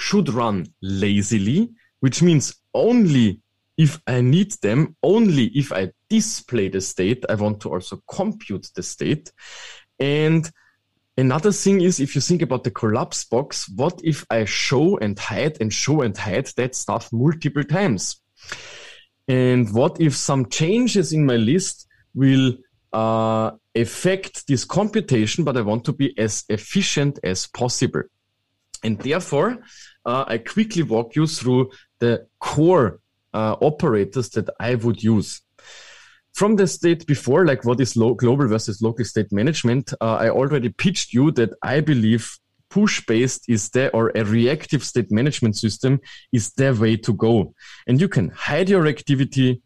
should 0.00 0.30
run 0.30 0.66
lazily, 0.80 1.70
which 2.00 2.22
means 2.22 2.54
only 2.72 3.38
if 3.76 4.00
I 4.06 4.22
need 4.22 4.52
them, 4.62 4.96
only 5.02 5.46
if 5.48 5.72
I 5.72 5.92
display 6.08 6.68
the 6.68 6.80
state, 6.80 7.24
I 7.28 7.34
want 7.34 7.60
to 7.60 7.74
also 7.74 8.02
compute 8.10 8.68
the 8.74 8.82
state. 8.82 9.30
And 9.98 10.50
another 11.18 11.52
thing 11.52 11.82
is, 11.82 12.00
if 12.00 12.14
you 12.14 12.22
think 12.22 12.40
about 12.40 12.64
the 12.64 12.70
collapse 12.70 13.24
box, 13.24 13.68
what 13.76 14.00
if 14.02 14.24
I 14.30 14.46
show 14.46 14.96
and 14.96 15.18
hide 15.18 15.58
and 15.60 15.70
show 15.70 16.00
and 16.00 16.16
hide 16.16 16.46
that 16.56 16.74
stuff 16.74 17.12
multiple 17.12 17.64
times? 17.64 18.22
And 19.28 19.70
what 19.72 20.00
if 20.00 20.16
some 20.16 20.48
changes 20.48 21.12
in 21.12 21.26
my 21.26 21.36
list 21.36 21.86
will 22.14 22.54
uh, 22.92 23.50
affect 23.74 24.46
this 24.48 24.64
computation, 24.64 25.44
but 25.44 25.58
I 25.58 25.60
want 25.60 25.84
to 25.84 25.92
be 25.92 26.18
as 26.18 26.44
efficient 26.48 27.18
as 27.22 27.46
possible? 27.46 28.02
And 28.82 28.98
therefore, 28.98 29.58
uh, 30.04 30.24
I 30.26 30.38
quickly 30.38 30.82
walk 30.82 31.16
you 31.16 31.26
through 31.26 31.70
the 31.98 32.26
core 32.38 33.00
uh, 33.32 33.56
operators 33.60 34.30
that 34.30 34.48
I 34.58 34.74
would 34.74 35.02
use. 35.02 35.42
From 36.34 36.56
the 36.56 36.66
state 36.66 37.06
before, 37.06 37.44
like 37.44 37.64
what 37.64 37.80
is 37.80 37.96
lo- 37.96 38.14
global 38.14 38.48
versus 38.48 38.80
local 38.80 39.04
state 39.04 39.32
management, 39.32 39.92
uh, 40.00 40.14
I 40.14 40.30
already 40.30 40.68
pitched 40.70 41.12
you 41.12 41.30
that 41.32 41.50
I 41.62 41.80
believe 41.80 42.38
push 42.70 43.04
based 43.04 43.44
is 43.48 43.68
the 43.70 43.90
or 43.90 44.12
a 44.14 44.24
reactive 44.24 44.84
state 44.84 45.10
management 45.10 45.56
system 45.56 46.00
is 46.32 46.52
the 46.52 46.72
way 46.72 46.96
to 46.96 47.12
go. 47.12 47.52
And 47.86 48.00
you 48.00 48.08
can 48.08 48.30
hide 48.30 48.68
your 48.68 48.86
activity, 48.86 49.60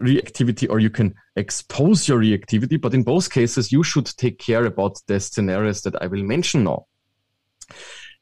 reactivity, 0.00 0.68
or 0.68 0.80
you 0.80 0.90
can 0.90 1.14
expose 1.36 2.08
your 2.08 2.18
reactivity. 2.18 2.80
But 2.80 2.94
in 2.94 3.02
both 3.02 3.30
cases, 3.30 3.70
you 3.70 3.82
should 3.82 4.06
take 4.06 4.38
care 4.38 4.64
about 4.64 4.98
the 5.06 5.20
scenarios 5.20 5.82
that 5.82 6.00
I 6.02 6.06
will 6.06 6.24
mention 6.24 6.64
now. 6.64 6.86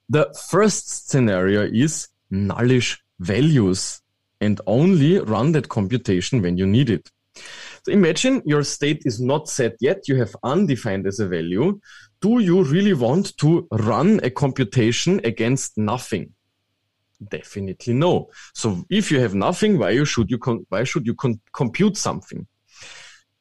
The 0.09 0.35
first 0.49 1.11
scenario 1.11 1.63
is 1.63 2.09
nullish 2.33 2.99
values 3.21 4.01
and 4.41 4.61
only 4.67 5.19
run 5.19 5.53
that 5.53 5.69
computation 5.69 6.41
when 6.41 6.57
you 6.57 6.67
need 6.67 6.89
it. 6.89 7.11
So 7.85 7.93
imagine 7.93 8.43
your 8.47 8.65
state 8.65 9.03
is 9.05 9.21
not 9.21 9.49
set 9.49 9.77
yet. 9.81 10.09
You 10.09 10.17
have 10.17 10.35
undefined 10.43 11.07
as 11.07 11.21
a 11.21 11.29
value. 11.29 11.81
Do 12.21 12.41
you 12.41 12.65
really 12.65 12.95
want 12.95 13.37
to 13.39 13.69
run 13.71 14.21
a 14.23 14.31
computation 14.31 15.21
against 15.25 15.77
nothing? 15.77 16.33
Definitely 17.31 17.95
no. 17.95 18.31
So 18.55 18.85
if 18.89 19.11
you 19.11 19.21
have 19.21 19.35
nothing, 19.35 19.79
why 19.79 20.03
should 20.05 20.31
you 20.31 20.39
why 20.69 20.85
should 20.85 21.07
you 21.07 21.17
compute 21.53 21.97
something? 21.97 22.47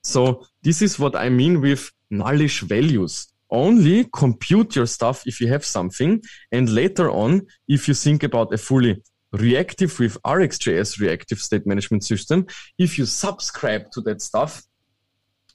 So 0.04 0.46
this 0.64 0.82
is 0.82 1.00
what 1.00 1.16
I 1.16 1.30
mean 1.30 1.62
with 1.62 1.92
nullish 2.12 2.62
values 2.62 3.28
only 3.50 4.06
compute 4.14 4.76
your 4.76 4.86
stuff 4.86 5.24
if 5.26 5.40
you 5.42 5.48
have 5.48 5.66
something. 5.66 6.22
And 6.52 6.70
later 6.70 7.10
on, 7.10 7.48
if 7.68 7.88
you 7.88 7.94
think 7.94 8.24
about 8.24 8.54
a 8.54 8.58
fully 8.58 9.02
reactive 9.32 10.00
with 10.00 10.22
RxJS 10.24 11.00
reactive 11.00 11.40
state 11.40 11.66
management 11.66 12.04
system, 12.04 12.46
if 12.78 12.98
you 12.98 13.06
subscribe 13.06 13.92
to 13.92 14.02
that 14.02 14.22
stuff, 14.22 14.64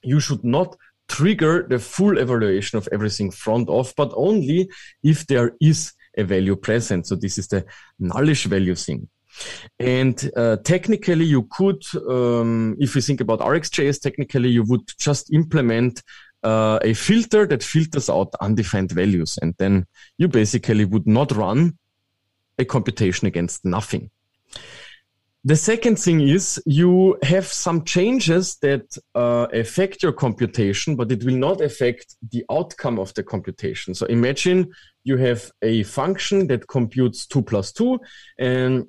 you 0.03 0.19
should 0.19 0.43
not 0.43 0.75
trigger 1.07 1.65
the 1.69 1.79
full 1.79 2.17
evaluation 2.17 2.77
of 2.77 2.87
everything 2.91 3.31
front 3.31 3.69
off, 3.69 3.93
but 3.95 4.11
only 4.15 4.69
if 5.03 5.27
there 5.27 5.55
is 5.61 5.93
a 6.17 6.23
value 6.23 6.55
present. 6.55 7.07
So 7.07 7.15
this 7.15 7.37
is 7.37 7.47
the 7.47 7.65
nullish 7.99 8.45
value 8.45 8.75
thing. 8.75 9.09
And 9.79 10.31
uh, 10.35 10.57
technically, 10.57 11.25
you 11.25 11.47
could, 11.49 11.83
um, 12.07 12.75
if 12.79 12.95
you 12.95 13.01
think 13.01 13.21
about 13.21 13.39
RxJS, 13.39 13.99
technically 13.99 14.49
you 14.49 14.63
would 14.63 14.87
just 14.99 15.33
implement 15.33 16.03
uh, 16.43 16.79
a 16.81 16.93
filter 16.93 17.45
that 17.47 17.63
filters 17.63 18.09
out 18.09 18.33
undefined 18.41 18.91
values. 18.91 19.39
And 19.41 19.55
then 19.57 19.85
you 20.17 20.27
basically 20.27 20.85
would 20.85 21.07
not 21.07 21.31
run 21.31 21.77
a 22.59 22.65
computation 22.65 23.27
against 23.27 23.65
nothing. 23.65 24.09
The 25.45 25.57
second 25.57 25.99
thing 25.99 26.21
is 26.21 26.61
you 26.65 27.17
have 27.21 27.45
some 27.45 27.83
changes 27.83 28.55
that 28.61 28.97
uh, 29.13 29.47
affect 29.51 30.01
your 30.01 30.13
computation, 30.13 30.95
but 30.95 31.11
it 31.11 31.25
will 31.25 31.35
not 31.35 31.59
affect 31.59 32.15
the 32.31 32.45
outcome 32.49 32.97
of 32.97 33.13
the 33.13 33.23
computation. 33.23 33.93
So 33.93 34.05
imagine 34.05 34.71
you 35.03 35.17
have 35.17 35.51
a 35.61 35.83
function 35.83 36.47
that 36.47 36.69
computes 36.69 37.25
two 37.25 37.41
plus 37.41 37.73
two 37.73 37.99
and, 38.39 38.87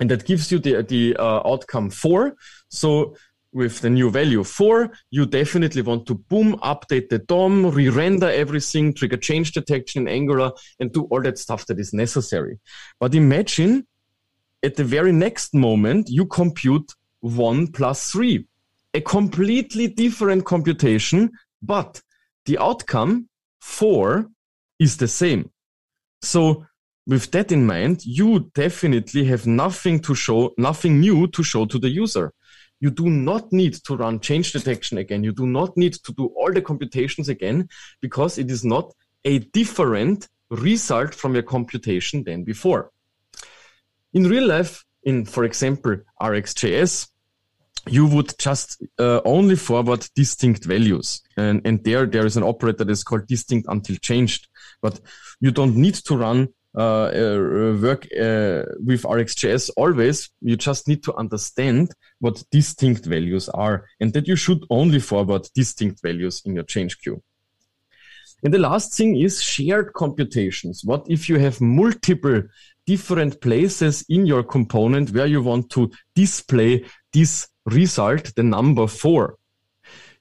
and 0.00 0.10
that 0.10 0.24
gives 0.24 0.50
you 0.50 0.58
the, 0.58 0.82
the 0.82 1.16
uh, 1.18 1.42
outcome 1.46 1.90
four. 1.90 2.36
So 2.68 3.16
with 3.54 3.80
the 3.80 3.88
new 3.88 4.10
value 4.10 4.42
four, 4.42 4.90
you 5.10 5.24
definitely 5.24 5.80
want 5.80 6.06
to 6.06 6.14
boom, 6.14 6.56
update 6.56 7.08
the 7.08 7.20
DOM, 7.20 7.70
re-render 7.70 8.28
everything, 8.28 8.92
trigger 8.92 9.16
change 9.16 9.52
detection 9.52 10.02
in 10.02 10.08
Angular, 10.08 10.50
and 10.80 10.92
do 10.92 11.04
all 11.04 11.22
that 11.22 11.38
stuff 11.38 11.64
that 11.66 11.78
is 11.78 11.94
necessary. 11.94 12.58
But 12.98 13.14
imagine 13.14 13.86
at 14.62 14.74
the 14.74 14.84
very 14.84 15.12
next 15.12 15.54
moment, 15.54 16.08
you 16.08 16.26
compute 16.26 16.92
one 17.20 17.68
plus 17.68 18.10
three, 18.10 18.46
a 18.92 19.00
completely 19.00 19.86
different 19.86 20.44
computation, 20.44 21.30
but 21.62 22.02
the 22.46 22.58
outcome 22.58 23.28
four 23.60 24.26
is 24.80 24.96
the 24.96 25.08
same. 25.08 25.50
So 26.22 26.66
with 27.06 27.30
that 27.32 27.52
in 27.52 27.66
mind, 27.66 28.04
you 28.04 28.50
definitely 28.54 29.24
have 29.26 29.46
nothing 29.46 30.00
to 30.00 30.14
show, 30.14 30.54
nothing 30.58 31.00
new 31.00 31.28
to 31.28 31.42
show 31.42 31.66
to 31.66 31.78
the 31.78 31.88
user. 31.88 32.32
You 32.80 32.90
do 32.90 33.08
not 33.08 33.52
need 33.52 33.74
to 33.84 33.96
run 33.96 34.20
change 34.20 34.52
detection 34.52 34.98
again. 34.98 35.24
You 35.24 35.32
do 35.32 35.46
not 35.46 35.76
need 35.76 35.94
to 35.94 36.12
do 36.12 36.26
all 36.36 36.52
the 36.52 36.60
computations 36.60 37.28
again 37.28 37.68
because 38.00 38.38
it 38.38 38.50
is 38.50 38.64
not 38.64 38.92
a 39.24 39.38
different 39.38 40.28
result 40.50 41.14
from 41.14 41.34
your 41.34 41.42
computation 41.42 42.24
than 42.24 42.44
before. 42.44 42.90
In 44.12 44.24
real 44.28 44.46
life, 44.46 44.84
in, 45.02 45.24
for 45.24 45.44
example, 45.44 45.96
RxJS, 46.20 47.08
you 47.88 48.06
would 48.06 48.32
just 48.38 48.82
uh, 48.98 49.20
only 49.24 49.56
forward 49.56 50.06
distinct 50.14 50.64
values. 50.64 51.22
And, 51.36 51.60
and 51.64 51.82
there, 51.84 52.06
there 52.06 52.24
is 52.24 52.36
an 52.36 52.42
operator 52.42 52.84
that's 52.84 53.04
called 53.04 53.26
distinct 53.26 53.66
until 53.68 53.96
changed. 53.96 54.48
But 54.80 55.00
you 55.40 55.50
don't 55.50 55.76
need 55.76 55.94
to 55.94 56.16
run 56.16 56.48
uh, 56.76 57.04
uh, 57.06 57.78
work 57.80 58.04
uh, 58.16 58.64
with 58.84 59.02
RxJS 59.04 59.70
always. 59.76 60.30
You 60.40 60.56
just 60.56 60.88
need 60.88 61.04
to 61.04 61.14
understand 61.14 61.92
what 62.18 62.42
distinct 62.50 63.04
values 63.04 63.48
are 63.48 63.86
and 64.00 64.12
that 64.12 64.26
you 64.26 64.34
should 64.34 64.64
only 64.70 64.98
forward 64.98 65.48
distinct 65.54 66.02
values 66.02 66.42
in 66.44 66.54
your 66.54 66.64
change 66.64 66.98
queue. 66.98 67.22
And 68.42 68.52
the 68.52 68.58
last 68.58 68.94
thing 68.94 69.16
is 69.16 69.40
shared 69.40 69.92
computations. 69.94 70.82
What 70.84 71.06
if 71.08 71.28
you 71.28 71.38
have 71.38 71.60
multiple 71.60 72.42
different 72.86 73.40
places 73.40 74.04
in 74.08 74.26
your 74.26 74.42
component 74.42 75.12
where 75.12 75.26
you 75.26 75.42
want 75.42 75.70
to 75.70 75.90
display 76.14 76.84
this 77.12 77.48
result, 77.66 78.34
the 78.34 78.42
number 78.42 78.86
four? 78.86 79.38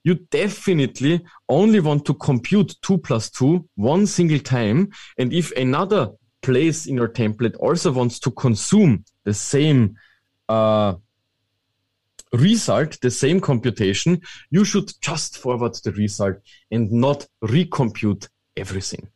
you 0.06 0.16
definitely 0.32 1.24
only 1.48 1.80
want 1.80 2.06
to 2.06 2.14
compute 2.16 2.76
2 2.82 2.98
plus 2.98 3.30
2 3.30 3.68
one 3.76 4.06
single 4.06 4.40
time. 4.40 4.90
And 5.18 5.32
if 5.32 5.52
another 5.54 6.12
place 6.44 6.86
in 6.86 6.96
your 6.96 7.08
template 7.08 7.56
also 7.60 7.92
wants 7.92 8.20
to 8.20 8.32
consume 8.32 9.04
the 9.24 9.34
same 9.34 9.96
uh, 10.50 10.94
result, 12.34 13.00
the 13.02 13.12
same 13.12 13.40
computation, 13.40 14.22
you 14.50 14.66
should 14.66 14.92
just 15.02 15.38
forward 15.38 15.76
the 15.84 15.92
result 15.94 16.36
and 16.72 16.92
not 16.92 17.28
recompute 17.44 18.28
everything. 18.58 19.08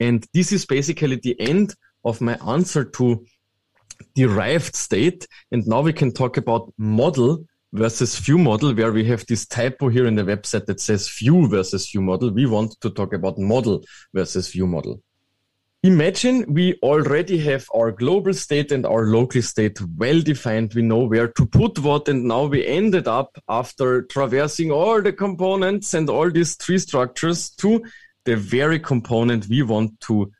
And 0.00 0.26
this 0.32 0.52
is 0.52 0.66
basically 0.66 1.16
the 1.16 1.38
end 1.40 1.74
of 2.04 2.20
my 2.20 2.34
answer 2.46 2.84
to 2.84 3.24
derived 4.14 4.74
state. 4.74 5.26
And 5.52 5.66
now 5.66 5.82
we 5.82 5.92
can 5.92 6.12
talk 6.12 6.36
about 6.36 6.72
model 6.78 7.44
versus 7.74 8.16
view 8.20 8.38
model, 8.38 8.72
where 8.72 8.92
we 8.92 9.04
have 9.04 9.26
this 9.26 9.46
typo 9.46 9.88
here 9.88 10.06
in 10.06 10.14
the 10.14 10.22
website 10.22 10.64
that 10.66 10.80
says 10.80 11.08
view 11.08 11.48
versus 11.48 11.90
view 11.90 12.00
model. 12.00 12.30
We 12.30 12.46
want 12.46 12.80
to 12.80 12.90
talk 12.90 13.12
about 13.12 13.38
model 13.38 13.82
versus 14.14 14.48
view 14.48 14.66
model. 14.66 15.02
Imagine 15.82 16.54
we 16.54 16.78
already 16.82 17.36
have 17.40 17.66
our 17.76 17.92
global 17.92 18.32
state 18.32 18.72
and 18.72 18.86
our 18.86 19.06
local 19.06 19.42
state 19.42 19.78
well 19.98 20.22
defined. 20.22 20.72
We 20.72 20.80
know 20.80 21.04
where 21.04 21.28
to 21.28 21.44
put 21.44 21.78
what. 21.78 22.08
And 22.08 22.24
now 22.24 22.44
we 22.46 22.64
ended 22.64 23.06
up 23.06 23.36
after 23.50 24.02
traversing 24.02 24.70
all 24.70 25.02
the 25.02 25.12
components 25.12 25.92
and 25.92 26.08
all 26.08 26.30
these 26.30 26.56
tree 26.56 26.78
structures 26.78 27.50
to 27.56 27.84
the 28.24 28.36
very 28.36 28.78
component 28.78 29.48
we 29.48 29.62
want 29.62 30.00
to 30.00 30.32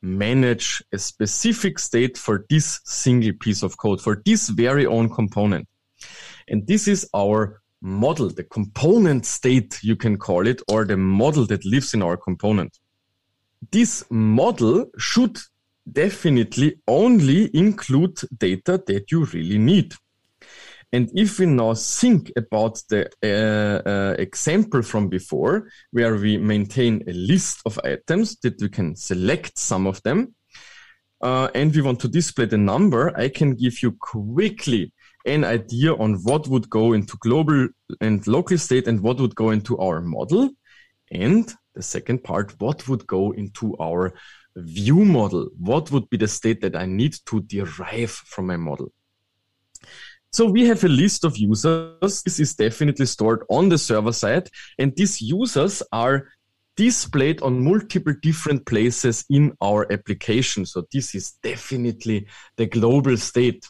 manage 0.00 0.82
a 0.92 0.98
specific 0.98 1.78
state 1.78 2.18
for 2.18 2.44
this 2.50 2.80
single 2.84 3.32
piece 3.38 3.62
of 3.62 3.76
code, 3.76 4.00
for 4.00 4.20
this 4.24 4.48
very 4.48 4.84
own 4.84 5.08
component. 5.08 5.68
And 6.48 6.66
this 6.66 6.88
is 6.88 7.08
our 7.14 7.60
model, 7.80 8.28
the 8.30 8.44
component 8.44 9.26
state, 9.26 9.78
you 9.82 9.96
can 9.96 10.16
call 10.16 10.46
it, 10.46 10.62
or 10.68 10.84
the 10.84 10.96
model 10.96 11.46
that 11.46 11.64
lives 11.64 11.94
in 11.94 12.02
our 12.02 12.16
component. 12.16 12.78
This 13.70 14.04
model 14.10 14.86
should 14.98 15.38
definitely 15.90 16.80
only 16.86 17.50
include 17.56 18.18
data 18.38 18.82
that 18.86 19.10
you 19.10 19.24
really 19.26 19.58
need. 19.58 19.94
And 20.94 21.10
if 21.14 21.38
we 21.38 21.46
now 21.46 21.72
think 21.74 22.30
about 22.36 22.82
the 22.90 23.08
uh, 23.24 23.88
uh, 23.88 24.14
example 24.18 24.82
from 24.82 25.08
before, 25.08 25.68
where 25.90 26.16
we 26.16 26.36
maintain 26.36 27.02
a 27.08 27.12
list 27.12 27.62
of 27.64 27.80
items 27.82 28.36
that 28.40 28.60
we 28.60 28.68
can 28.68 28.94
select 28.94 29.58
some 29.58 29.86
of 29.86 30.02
them, 30.02 30.34
uh, 31.22 31.48
and 31.54 31.74
we 31.74 31.80
want 31.80 32.00
to 32.00 32.08
display 32.08 32.44
the 32.44 32.58
number, 32.58 33.16
I 33.18 33.28
can 33.28 33.54
give 33.54 33.82
you 33.82 33.92
quickly 33.92 34.92
an 35.26 35.44
idea 35.44 35.94
on 35.94 36.14
what 36.22 36.48
would 36.48 36.68
go 36.68 36.92
into 36.92 37.16
global 37.18 37.68
and 38.00 38.26
local 38.26 38.58
state 38.58 38.88
and 38.88 39.00
what 39.00 39.20
would 39.20 39.34
go 39.34 39.50
into 39.50 39.78
our 39.78 40.00
model. 40.00 40.50
And 41.10 41.52
the 41.74 41.82
second 41.82 42.24
part, 42.24 42.54
what 42.60 42.88
would 42.88 43.06
go 43.06 43.32
into 43.32 43.76
our 43.78 44.14
view 44.56 45.04
model? 45.04 45.48
What 45.58 45.90
would 45.90 46.08
be 46.10 46.16
the 46.16 46.28
state 46.28 46.60
that 46.62 46.76
I 46.76 46.86
need 46.86 47.14
to 47.26 47.40
derive 47.40 48.10
from 48.10 48.46
my 48.46 48.56
model? 48.56 48.92
So 50.32 50.46
we 50.46 50.66
have 50.66 50.82
a 50.82 50.88
list 50.88 51.24
of 51.24 51.36
users. 51.36 52.22
This 52.22 52.40
is 52.40 52.54
definitely 52.54 53.04
stored 53.06 53.44
on 53.50 53.68
the 53.68 53.76
server 53.76 54.12
side. 54.12 54.48
And 54.78 54.94
these 54.96 55.20
users 55.20 55.82
are 55.92 56.28
displayed 56.74 57.42
on 57.42 57.62
multiple 57.62 58.14
different 58.22 58.64
places 58.64 59.26
in 59.28 59.52
our 59.60 59.92
application. 59.92 60.64
So 60.64 60.86
this 60.90 61.14
is 61.14 61.32
definitely 61.42 62.26
the 62.56 62.66
global 62.66 63.16
state. 63.18 63.66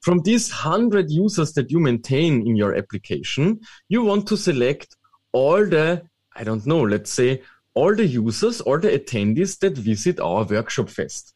From 0.00 0.20
these 0.22 0.50
100 0.50 1.10
users 1.10 1.52
that 1.52 1.70
you 1.70 1.78
maintain 1.78 2.46
in 2.46 2.56
your 2.56 2.74
application, 2.74 3.60
you 3.88 4.02
want 4.02 4.26
to 4.28 4.36
select 4.36 4.96
all 5.32 5.64
the, 5.64 6.02
I 6.34 6.44
don't 6.44 6.66
know, 6.66 6.80
let's 6.80 7.10
say 7.10 7.42
all 7.74 7.94
the 7.94 8.06
users 8.06 8.60
or 8.62 8.78
the 8.78 8.88
attendees 8.88 9.58
that 9.60 9.76
visit 9.76 10.18
our 10.20 10.44
workshop 10.44 10.88
fest. 10.88 11.34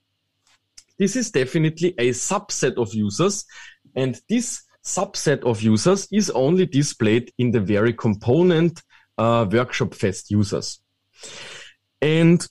This 0.99 1.17
is 1.17 1.31
definitely 1.31 1.95
a 1.99 2.11
subset 2.11 2.77
of 2.77 2.95
users 2.95 3.45
and 3.95 4.21
this 4.29 4.63
subset 4.85 5.43
of 5.43 5.63
users 5.63 6.07
is 6.13 6.31
only 6.31 6.67
displayed 6.67 7.33
in 7.39 7.51
the 7.51 7.61
very 7.61 7.93
component 7.93 8.83
uh, 9.19 9.47
workshop 9.51 9.95
fest 9.95 10.31
users. 10.31 10.81
And 12.01 12.47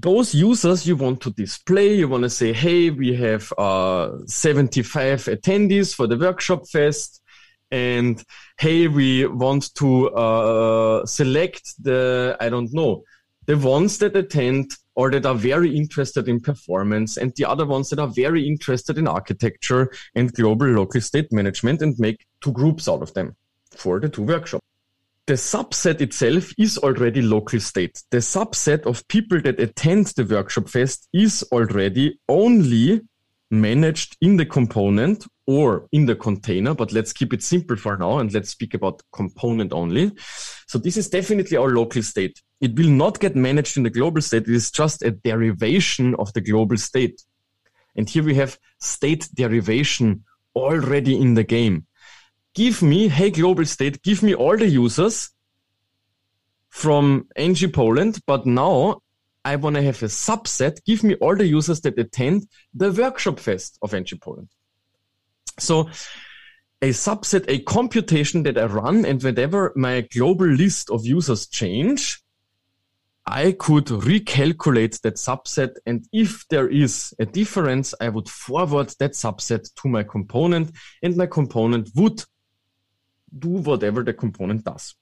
those 0.00 0.34
users 0.34 0.86
you 0.86 0.96
want 0.96 1.20
to 1.22 1.30
display, 1.30 1.94
you 1.94 2.08
want 2.08 2.22
to 2.22 2.30
say, 2.30 2.52
hey, 2.52 2.90
we 2.90 3.14
have 3.14 3.52
uh, 3.58 4.18
75 4.26 5.24
attendees 5.24 5.94
for 5.94 6.06
the 6.06 6.16
workshop 6.16 6.68
fest. 6.68 7.22
And 7.70 8.22
hey, 8.58 8.88
we 8.88 9.26
want 9.26 9.74
to 9.74 10.10
uh, 10.10 11.06
select 11.06 11.82
the, 11.82 12.36
I 12.40 12.48
don't 12.48 12.72
know, 12.72 13.02
the 13.46 13.58
ones 13.58 13.98
that 13.98 14.16
attend 14.16 14.72
or 14.94 15.10
that 15.10 15.26
are 15.26 15.34
very 15.34 15.76
interested 15.76 16.28
in 16.28 16.40
performance 16.40 17.16
and 17.16 17.32
the 17.36 17.44
other 17.44 17.66
ones 17.66 17.90
that 17.90 17.98
are 17.98 18.08
very 18.08 18.46
interested 18.46 18.98
in 18.98 19.06
architecture 19.06 19.90
and 20.14 20.32
global 20.32 20.66
local 20.66 21.00
state 21.00 21.32
management 21.32 21.82
and 21.82 21.98
make 21.98 22.26
two 22.40 22.52
groups 22.52 22.88
out 22.88 23.02
of 23.02 23.14
them 23.14 23.36
for 23.76 24.00
the 24.00 24.08
two 24.08 24.22
workshops 24.22 24.67
the 25.28 25.34
subset 25.34 26.00
itself 26.00 26.54
is 26.56 26.78
already 26.78 27.20
local 27.20 27.60
state. 27.60 28.02
The 28.10 28.16
subset 28.16 28.86
of 28.86 29.06
people 29.08 29.38
that 29.42 29.60
attend 29.60 30.06
the 30.06 30.24
workshop 30.24 30.70
fest 30.70 31.06
is 31.12 31.44
already 31.52 32.18
only 32.30 33.02
managed 33.50 34.16
in 34.22 34.38
the 34.38 34.46
component 34.46 35.26
or 35.46 35.86
in 35.92 36.06
the 36.06 36.16
container, 36.16 36.74
but 36.74 36.92
let's 36.92 37.12
keep 37.12 37.34
it 37.34 37.42
simple 37.42 37.76
for 37.76 37.98
now 37.98 38.20
and 38.20 38.32
let's 38.32 38.48
speak 38.48 38.72
about 38.72 39.02
component 39.12 39.70
only. 39.74 40.12
So 40.66 40.78
this 40.78 40.96
is 40.96 41.10
definitely 41.10 41.58
our 41.58 41.74
local 41.74 42.02
state. 42.02 42.40
It 42.62 42.74
will 42.78 42.88
not 42.88 43.20
get 43.20 43.36
managed 43.36 43.76
in 43.76 43.82
the 43.82 43.90
global 43.90 44.22
state. 44.22 44.48
It 44.48 44.54
is 44.54 44.70
just 44.70 45.02
a 45.02 45.10
derivation 45.10 46.14
of 46.14 46.32
the 46.32 46.40
global 46.40 46.78
state. 46.78 47.20
And 47.96 48.08
here 48.08 48.22
we 48.24 48.34
have 48.36 48.58
state 48.80 49.28
derivation 49.34 50.24
already 50.56 51.20
in 51.20 51.34
the 51.34 51.44
game 51.44 51.86
give 52.58 52.82
me, 52.82 53.06
hey, 53.06 53.30
global 53.30 53.64
state, 53.64 54.02
give 54.02 54.20
me 54.20 54.34
all 54.34 54.56
the 54.56 54.66
users 54.66 55.30
from 56.68 57.28
NG 57.36 57.70
Poland, 57.70 58.18
but 58.26 58.46
now 58.46 59.00
I 59.44 59.54
want 59.54 59.76
to 59.76 59.82
have 59.82 60.02
a 60.02 60.06
subset. 60.06 60.84
Give 60.84 61.04
me 61.04 61.14
all 61.20 61.36
the 61.36 61.46
users 61.46 61.80
that 61.82 61.96
attend 61.96 62.48
the 62.74 62.90
workshop 62.90 63.38
fest 63.38 63.78
of 63.80 63.94
NG 63.94 64.18
Poland. 64.20 64.48
So 65.60 65.88
a 66.82 66.90
subset, 66.90 67.44
a 67.46 67.60
computation 67.60 68.42
that 68.42 68.58
I 68.58 68.64
run, 68.64 69.04
and 69.06 69.22
whenever 69.22 69.72
my 69.76 70.00
global 70.12 70.48
list 70.48 70.90
of 70.90 71.06
users 71.06 71.46
change, 71.46 72.20
I 73.24 73.52
could 73.52 73.86
recalculate 73.86 75.00
that 75.02 75.14
subset. 75.14 75.76
And 75.86 76.08
if 76.12 76.44
there 76.48 76.66
is 76.66 77.14
a 77.20 77.26
difference, 77.26 77.94
I 78.00 78.08
would 78.08 78.28
forward 78.28 78.92
that 78.98 79.12
subset 79.12 79.72
to 79.76 79.88
my 79.88 80.02
component 80.02 80.72
and 81.04 81.16
my 81.16 81.26
component 81.26 81.90
would 81.94 82.24
do 83.36 83.48
whatever 83.48 84.02
the 84.02 84.12
component 84.12 84.64
does. 84.64 84.94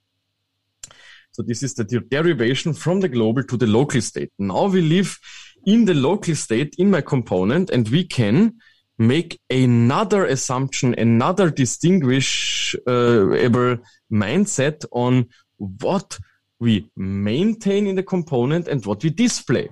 So 1.32 1.42
this 1.42 1.62
is 1.62 1.74
the 1.74 1.84
derivation 1.84 2.72
from 2.72 3.00
the 3.00 3.08
global 3.08 3.42
to 3.42 3.56
the 3.56 3.66
local 3.66 4.00
state. 4.00 4.30
Now 4.38 4.66
we 4.66 4.80
live 4.80 5.18
in 5.66 5.84
the 5.84 5.94
local 5.94 6.34
state 6.34 6.74
in 6.78 6.90
my 6.90 7.02
component 7.02 7.70
and 7.70 7.88
we 7.88 8.04
can 8.04 8.54
make 8.98 9.38
another 9.50 10.24
assumption, 10.24 10.94
another 10.98 11.50
distinguishable 11.50 13.72
uh, 13.72 13.76
mindset 14.10 14.84
on 14.92 15.28
what 15.58 16.18
we 16.58 16.90
maintain 16.96 17.86
in 17.86 17.96
the 17.96 18.02
component 18.02 18.68
and 18.68 18.84
what 18.86 19.02
we 19.02 19.10
display. 19.10 19.68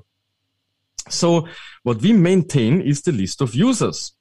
So 1.09 1.49
what 1.83 2.03
we 2.03 2.12
maintain 2.12 2.81
is 2.81 3.03
the 3.03 3.12
list 3.12 3.40
of 3.40 3.55
users. 3.55 4.13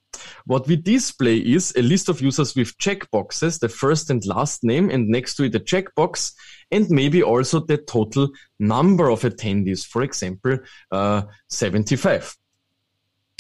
What 0.45 0.67
we 0.67 0.75
display 0.75 1.37
is 1.37 1.73
a 1.75 1.81
list 1.81 2.09
of 2.09 2.21
users 2.21 2.55
with 2.55 2.77
checkboxes, 2.77 3.59
the 3.59 3.69
first 3.69 4.09
and 4.09 4.25
last 4.25 4.63
name, 4.63 4.89
and 4.89 5.07
next 5.07 5.35
to 5.35 5.43
it 5.43 5.55
a 5.55 5.59
checkbox, 5.59 6.33
and 6.71 6.89
maybe 6.89 7.23
also 7.23 7.59
the 7.59 7.77
total 7.77 8.29
number 8.59 9.09
of 9.09 9.21
attendees, 9.21 9.85
for 9.85 10.03
example, 10.03 10.57
uh, 10.91 11.23
75. 11.49 12.35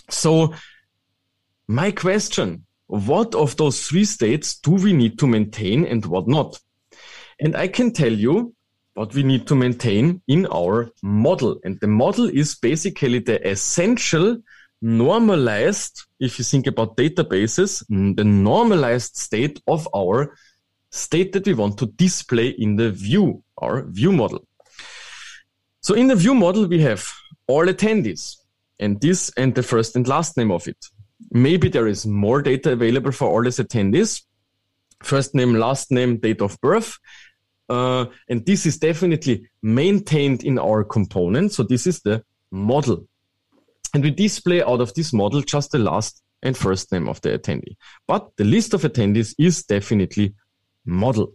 So 0.09 0.53
my 1.67 1.91
question, 1.91 2.65
what 2.87 3.33
of 3.35 3.57
those 3.57 3.87
three 3.87 4.05
states 4.05 4.59
do 4.59 4.71
we 4.71 4.93
need 4.93 5.17
to 5.19 5.27
maintain 5.27 5.85
and 5.85 6.05
what 6.05 6.27
not? 6.27 6.59
And 7.39 7.55
I 7.55 7.67
can 7.67 7.91
tell 7.91 8.11
you 8.11 8.53
what 8.93 9.13
we 9.13 9.23
need 9.23 9.47
to 9.47 9.55
maintain 9.55 10.21
in 10.27 10.45
our 10.47 10.91
model. 11.01 11.59
And 11.63 11.79
the 11.79 11.87
model 11.87 12.29
is 12.29 12.55
basically 12.55 13.19
the 13.19 13.45
essential 13.47 14.37
normalized, 14.83 16.03
if 16.19 16.37
you 16.37 16.43
think 16.43 16.67
about 16.67 16.97
databases, 16.97 17.83
the 17.89 18.23
normalized 18.23 19.15
state 19.15 19.61
of 19.67 19.87
our 19.95 20.35
state 20.91 21.31
that 21.31 21.47
we 21.47 21.53
want 21.53 21.77
to 21.79 21.87
display 21.87 22.49
in 22.49 22.75
the 22.75 22.91
view, 22.91 23.43
our 23.57 23.83
view 23.83 24.11
model. 24.11 24.45
So 25.81 25.95
in 25.95 26.07
the 26.07 26.15
view 26.15 26.35
model, 26.35 26.67
we 26.67 26.81
have 26.81 27.09
all 27.47 27.65
attendees 27.65 28.35
and 28.79 28.99
this 28.99 29.31
and 29.37 29.55
the 29.55 29.63
first 29.63 29.95
and 29.95 30.07
last 30.07 30.37
name 30.37 30.51
of 30.51 30.67
it. 30.67 30.77
Maybe 31.31 31.69
there 31.69 31.87
is 31.87 32.05
more 32.05 32.41
data 32.41 32.73
available 32.73 33.11
for 33.11 33.29
all 33.29 33.43
these 33.43 33.57
attendees. 33.57 34.21
First 35.01 35.33
name, 35.33 35.55
last 35.55 35.91
name, 35.91 36.17
date 36.17 36.41
of 36.41 36.59
birth. 36.61 36.97
Uh, 37.69 38.05
and 38.29 38.45
this 38.45 38.65
is 38.65 38.77
definitely 38.77 39.49
maintained 39.61 40.43
in 40.43 40.59
our 40.59 40.83
component. 40.83 41.53
So 41.53 41.63
this 41.63 41.87
is 41.87 42.01
the 42.01 42.23
model. 42.51 43.07
And 43.93 44.03
we 44.03 44.11
display 44.11 44.63
out 44.63 44.81
of 44.81 44.93
this 44.93 45.13
model 45.13 45.41
just 45.41 45.71
the 45.71 45.79
last 45.79 46.23
and 46.41 46.57
first 46.57 46.91
name 46.91 47.07
of 47.07 47.21
the 47.21 47.37
attendee. 47.37 47.77
But 48.07 48.31
the 48.37 48.43
list 48.43 48.73
of 48.73 48.81
attendees 48.81 49.33
is 49.37 49.63
definitely 49.63 50.35
model. 50.85 51.33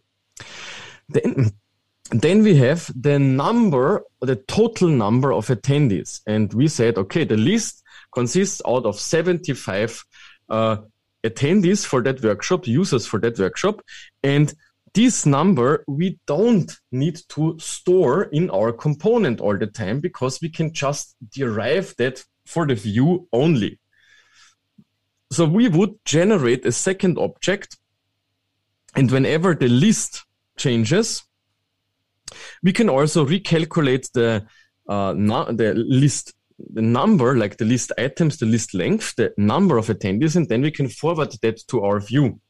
Then, 1.08 1.52
then 2.10 2.42
we 2.42 2.56
have 2.56 2.90
the 2.94 3.18
number, 3.18 4.04
the 4.20 4.36
total 4.36 4.88
number 4.88 5.32
of 5.32 5.46
attendees. 5.46 6.20
And 6.26 6.52
we 6.52 6.68
said, 6.68 6.98
okay, 6.98 7.24
the 7.24 7.36
list 7.36 7.82
consists 8.12 8.60
out 8.66 8.84
of 8.84 8.98
75 8.98 10.04
uh, 10.48 10.76
attendees 11.24 11.84
for 11.84 12.02
that 12.02 12.22
workshop, 12.22 12.66
users 12.66 13.06
for 13.06 13.18
that 13.20 13.38
workshop. 13.38 13.82
And 14.22 14.52
this 14.94 15.26
number 15.26 15.84
we 15.86 16.18
don't 16.26 16.72
need 16.90 17.20
to 17.28 17.58
store 17.58 18.24
in 18.24 18.50
our 18.50 18.72
component 18.72 19.40
all 19.40 19.56
the 19.56 19.66
time 19.66 20.00
because 20.00 20.40
we 20.40 20.48
can 20.48 20.72
just 20.72 21.14
derive 21.30 21.94
that 21.98 22.24
for 22.48 22.66
the 22.66 22.74
view 22.74 23.28
only. 23.32 23.78
So 25.30 25.44
we 25.44 25.68
would 25.68 25.94
generate 26.04 26.64
a 26.64 26.72
second 26.72 27.18
object 27.18 27.76
and 28.94 29.10
whenever 29.10 29.54
the 29.54 29.68
list 29.68 30.24
changes, 30.56 31.22
we 32.62 32.72
can 32.72 32.88
also 32.88 33.24
recalculate 33.24 34.10
the 34.12 34.46
uh, 34.88 35.12
the 35.12 35.74
list 35.76 36.34
the 36.74 36.82
number, 36.82 37.36
like 37.36 37.56
the 37.56 37.64
list 37.64 37.92
items, 37.98 38.38
the 38.38 38.46
list 38.46 38.74
length, 38.74 39.14
the 39.14 39.32
number 39.36 39.78
of 39.78 39.86
attendees, 39.86 40.34
and 40.34 40.48
then 40.48 40.62
we 40.62 40.72
can 40.72 40.88
forward 40.88 41.32
that 41.42 41.58
to 41.68 41.84
our 41.84 42.00
view. 42.00 42.40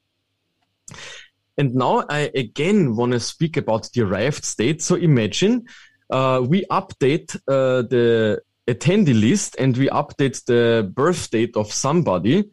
And 1.59 1.75
now 1.75 2.05
I 2.09 2.31
again 2.35 2.97
want 2.97 3.13
to 3.13 3.21
speak 3.21 3.57
about 3.57 3.93
derived 3.93 4.45
state. 4.45 4.81
So 4.81 4.95
imagine 4.95 5.67
uh, 6.09 6.43
we 6.49 6.65
update 6.71 7.35
uh, 7.49 7.83
the 7.83 8.41
attendee 8.69 9.19
list 9.19 9.57
and 9.59 9.77
we 9.77 9.89
update 9.89 10.45
the 10.45 10.91
birth 10.95 11.31
date 11.31 11.57
of 11.57 11.73
somebody. 11.73 12.45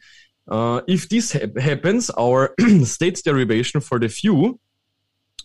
Uh, 0.47 0.81
if 0.87 1.09
this 1.09 1.33
ha 1.33 1.39
happens, 1.59 2.09
our 2.11 2.53
state 2.83 3.21
derivation 3.23 3.81
for 3.81 3.99
the 3.99 4.07
view 4.07 4.59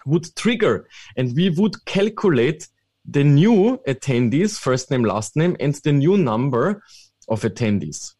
would 0.06 0.34
trigger 0.36 0.88
and 1.16 1.34
we 1.36 1.50
would 1.50 1.84
calculate 1.84 2.68
the 3.04 3.24
new 3.24 3.78
attendees, 3.88 4.58
first 4.58 4.90
name, 4.90 5.04
last 5.04 5.36
name, 5.36 5.56
and 5.58 5.74
the 5.84 5.92
new 5.92 6.16
number 6.16 6.82
of 7.28 7.42
attendees. 7.42 8.14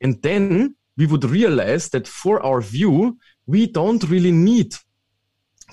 And 0.00 0.20
then 0.22 0.74
we 0.96 1.06
would 1.06 1.24
realize 1.24 1.88
that 1.90 2.06
for 2.06 2.44
our 2.44 2.60
view, 2.60 3.18
we 3.46 3.66
don't 3.66 4.02
really 4.04 4.32
need 4.32 4.74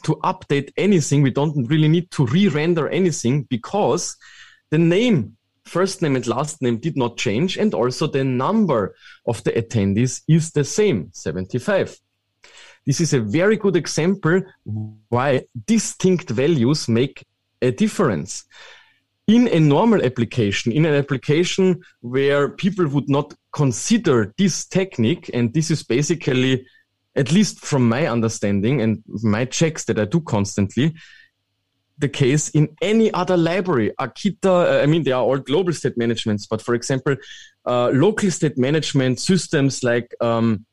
to 0.04 0.16
update 0.24 0.72
anything. 0.78 1.22
We 1.22 1.32
don't 1.32 1.68
really 1.68 1.88
need 1.88 2.10
to 2.12 2.26
re-render 2.26 2.88
anything 2.90 3.44
because 3.44 4.16
the 4.72 4.78
name, 4.78 5.38
first 5.70 6.02
name 6.02 6.16
and 6.16 6.28
last 6.28 6.62
name 6.62 6.78
did 6.78 6.98
not 6.98 7.18
change. 7.18 7.58
And 7.58 7.74
also 7.74 8.08
the 8.08 8.24
number 8.24 8.96
of 9.26 9.44
the 9.44 9.52
attendees 9.52 10.22
is 10.28 10.52
the 10.52 10.64
same, 10.64 11.10
75. 11.14 11.98
This 12.86 13.02
is 13.02 13.14
a 13.14 13.20
very 13.20 13.58
good 13.58 13.76
example 13.76 14.42
why 15.10 15.44
distinct 15.68 16.30
values 16.30 16.88
make 16.88 17.24
a 17.62 17.72
difference. 17.72 18.46
In 19.28 19.48
a 19.48 19.60
normal 19.60 20.04
application, 20.04 20.72
in 20.72 20.86
an 20.86 20.96
application 20.96 21.82
where 22.02 22.50
people 22.50 22.88
would 22.88 23.10
not 23.10 23.36
consider 23.52 24.34
this 24.38 24.66
technique, 24.66 25.30
and 25.34 25.54
this 25.54 25.70
is 25.70 25.84
basically, 25.84 26.66
at 27.16 27.32
least 27.32 27.60
from 27.60 27.88
my 27.88 28.08
understanding 28.08 28.82
and 28.82 29.04
my 29.22 29.46
checks 29.46 29.86
that 29.86 30.00
I 30.00 30.06
do 30.06 30.22
constantly, 30.22 30.96
the 32.00 32.10
case 32.10 32.50
in 32.50 32.76
any 32.82 33.14
other 33.14 33.38
library. 33.38 33.92
Akita, 34.00 34.46
uh, 34.46 34.82
I 34.82 34.86
mean, 34.86 35.04
they 35.04 35.12
are 35.12 35.22
all 35.22 35.38
global 35.38 35.74
state 35.74 35.98
managements, 35.98 36.48
but 36.48 36.62
for 36.62 36.74
example, 36.74 37.16
uh, 37.66 37.90
local 37.90 38.32
state 38.32 38.58
management 38.58 39.20
systems 39.20 39.84
like 39.84 40.16
um, 40.22 40.66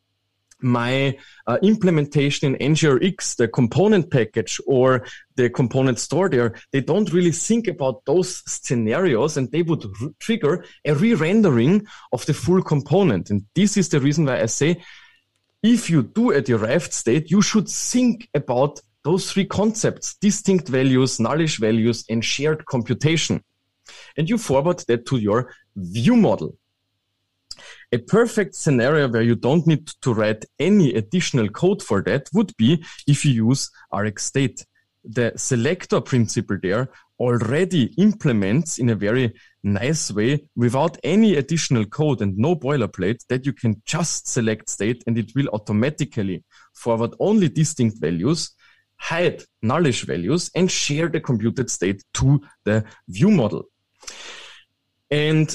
my 0.61 1.19
uh, 1.47 1.59
implementation 1.63 2.55
in 2.55 2.75
NGRX, 2.75 3.37
the 3.37 3.49
component 3.49 4.11
package 4.11 4.61
or 4.67 5.05
the 5.35 5.51
component 5.51 5.99
store 5.99 6.29
there, 6.29 6.55
they 6.73 6.81
don't 6.81 7.13
really 7.13 7.33
think 7.33 7.69
about 7.69 8.05
those 8.07 8.43
scenarios 8.47 9.37
and 9.37 9.51
they 9.51 9.63
would 9.63 9.85
r- 9.85 10.09
trigger 10.19 10.65
a 10.85 10.95
re-rendering 10.95 11.87
of 12.13 12.25
the 12.27 12.35
full 12.35 12.63
component. 12.63 13.31
And 13.31 13.45
this 13.55 13.77
is 13.77 13.89
the 13.89 14.01
reason 14.01 14.25
why 14.25 14.41
I 14.41 14.47
say, 14.47 14.83
if 15.63 15.91
you 15.91 16.03
do 16.03 16.31
a 16.31 16.41
derived 16.41 16.93
state, 16.93 17.31
you 17.31 17.43
should 17.43 17.69
think 17.69 18.29
about 18.35 18.81
those 19.07 19.31
three 19.31 19.45
concepts, 19.45 20.17
distinct 20.21 20.67
values, 20.67 21.19
nullish 21.19 21.61
values, 21.61 22.05
and 22.11 22.25
shared 22.25 22.67
computation. 22.67 23.41
And 24.17 24.29
you 24.29 24.37
forward 24.37 24.81
that 24.89 25.07
to 25.07 25.17
your 25.19 25.55
view 25.77 26.17
model. 26.17 26.57
A 27.93 27.99
perfect 27.99 28.57
scenario 28.57 29.07
where 29.09 29.23
you 29.23 29.37
don't 29.37 29.65
need 29.65 29.87
to 30.03 30.13
write 30.13 30.45
any 30.59 30.93
additional 30.95 31.49
code 31.49 31.85
for 31.85 32.03
that 32.03 32.29
would 32.35 32.53
be 32.57 32.85
if 33.07 33.25
you 33.25 33.47
use 33.49 33.71
RxState. 33.95 34.65
The 35.05 35.33
selector 35.37 36.01
principle 36.01 36.59
there 36.61 36.89
already 37.21 37.85
implements 37.99 38.79
in 38.79 38.91
a 38.91 38.97
very 38.97 39.33
nice 39.63 40.11
way 40.11 40.49
without 40.57 40.99
any 41.05 41.37
additional 41.37 41.85
code 41.85 42.23
and 42.23 42.37
no 42.37 42.57
boilerplate 42.57 43.25
that 43.29 43.47
you 43.47 43.53
can 43.53 43.81
just 43.87 44.27
select 44.27 44.69
state 44.69 45.05
and 45.07 45.17
it 45.17 45.31
will 45.37 45.49
automatically 45.53 46.43
forward 46.75 47.15
only 47.21 47.49
distinct 47.49 48.01
values, 48.01 48.51
hide 48.97 49.43
nullish 49.63 50.05
values 50.05 50.51
and 50.55 50.71
share 50.71 51.09
the 51.09 51.21
computed 51.21 51.71
state 51.71 52.03
to 52.15 52.41
the 52.65 52.85
view 53.09 53.31
model. 53.31 53.65
And 55.11 55.55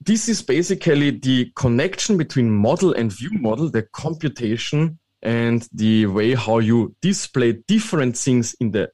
this 0.00 0.28
is 0.28 0.42
basically 0.42 1.10
the 1.10 1.52
connection 1.54 2.16
between 2.16 2.50
model 2.50 2.94
and 2.94 3.12
view 3.12 3.30
model, 3.32 3.70
the 3.70 3.82
computation 3.92 4.98
and 5.22 5.68
the 5.72 6.06
way 6.06 6.34
how 6.34 6.58
you 6.58 6.94
display 7.02 7.52
different 7.68 8.16
things 8.16 8.54
in 8.60 8.70
the 8.70 8.90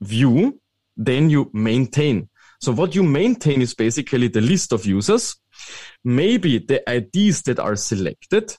view, 0.00 0.58
then 0.96 1.28
you 1.28 1.50
maintain. 1.52 2.28
So 2.60 2.72
what 2.72 2.94
you 2.94 3.02
maintain 3.02 3.60
is 3.60 3.74
basically 3.74 4.28
the 4.28 4.40
list 4.40 4.72
of 4.72 4.86
users, 4.86 5.36
maybe 6.02 6.58
the 6.58 6.82
IDs 6.90 7.42
that 7.42 7.58
are 7.58 7.76
selected, 7.76 8.56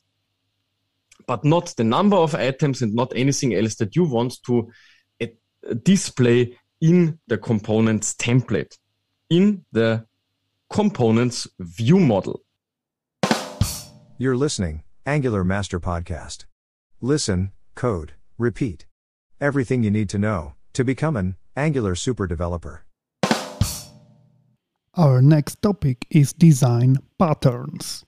but 1.28 1.44
not 1.44 1.74
the 1.78 1.84
number 1.84 2.18
of 2.18 2.36
items 2.36 2.82
and 2.82 2.94
not 2.94 3.14
anything 3.16 3.54
else 3.54 3.76
that 3.76 3.96
you 3.96 4.04
want 4.04 4.42
to 4.46 4.70
uh, 5.22 5.26
display 5.84 6.58
in 6.82 7.20
the 7.28 7.38
components 7.38 8.14
template, 8.14 8.78
in 9.30 9.66
the 9.72 10.06
components 10.70 11.48
view 11.60 12.00
model. 12.00 12.42
You're 14.18 14.38
listening, 14.38 14.84
Angular 15.06 15.44
Master 15.44 15.80
Podcast. 15.80 16.46
Listen, 17.02 17.52
code, 17.76 18.14
repeat. 18.38 18.86
Everything 19.42 19.84
you 19.84 19.92
need 19.92 20.10
to 20.10 20.18
know 20.18 20.54
to 20.74 20.84
become 20.84 21.18
an 21.18 21.36
Angular 21.58 21.96
super 21.96 22.28
developer. 22.28 22.86
Our 24.96 25.22
next 25.22 25.62
topic 25.62 26.06
is 26.10 26.32
design 26.32 26.98
patterns. 27.20 28.05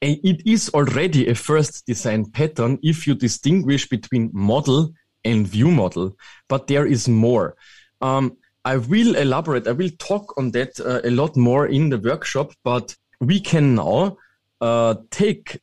It 0.00 0.46
is 0.46 0.70
already 0.70 1.28
a 1.28 1.34
first 1.34 1.84
design 1.86 2.30
pattern 2.30 2.78
if 2.82 3.06
you 3.06 3.14
distinguish 3.14 3.86
between 3.88 4.30
model 4.32 4.94
and 5.24 5.46
view 5.46 5.70
model, 5.70 6.16
but 6.48 6.66
there 6.68 6.86
is 6.86 7.06
more. 7.06 7.54
Um, 8.00 8.38
I 8.64 8.78
will 8.78 9.14
elaborate, 9.16 9.66
I 9.66 9.72
will 9.72 9.90
talk 9.98 10.34
on 10.38 10.52
that 10.52 10.80
uh, 10.80 11.00
a 11.04 11.10
lot 11.10 11.36
more 11.36 11.66
in 11.66 11.90
the 11.90 11.98
workshop, 11.98 12.52
but 12.64 12.96
we 13.20 13.40
can 13.40 13.74
now 13.74 14.16
uh, 14.60 14.94
take 15.10 15.60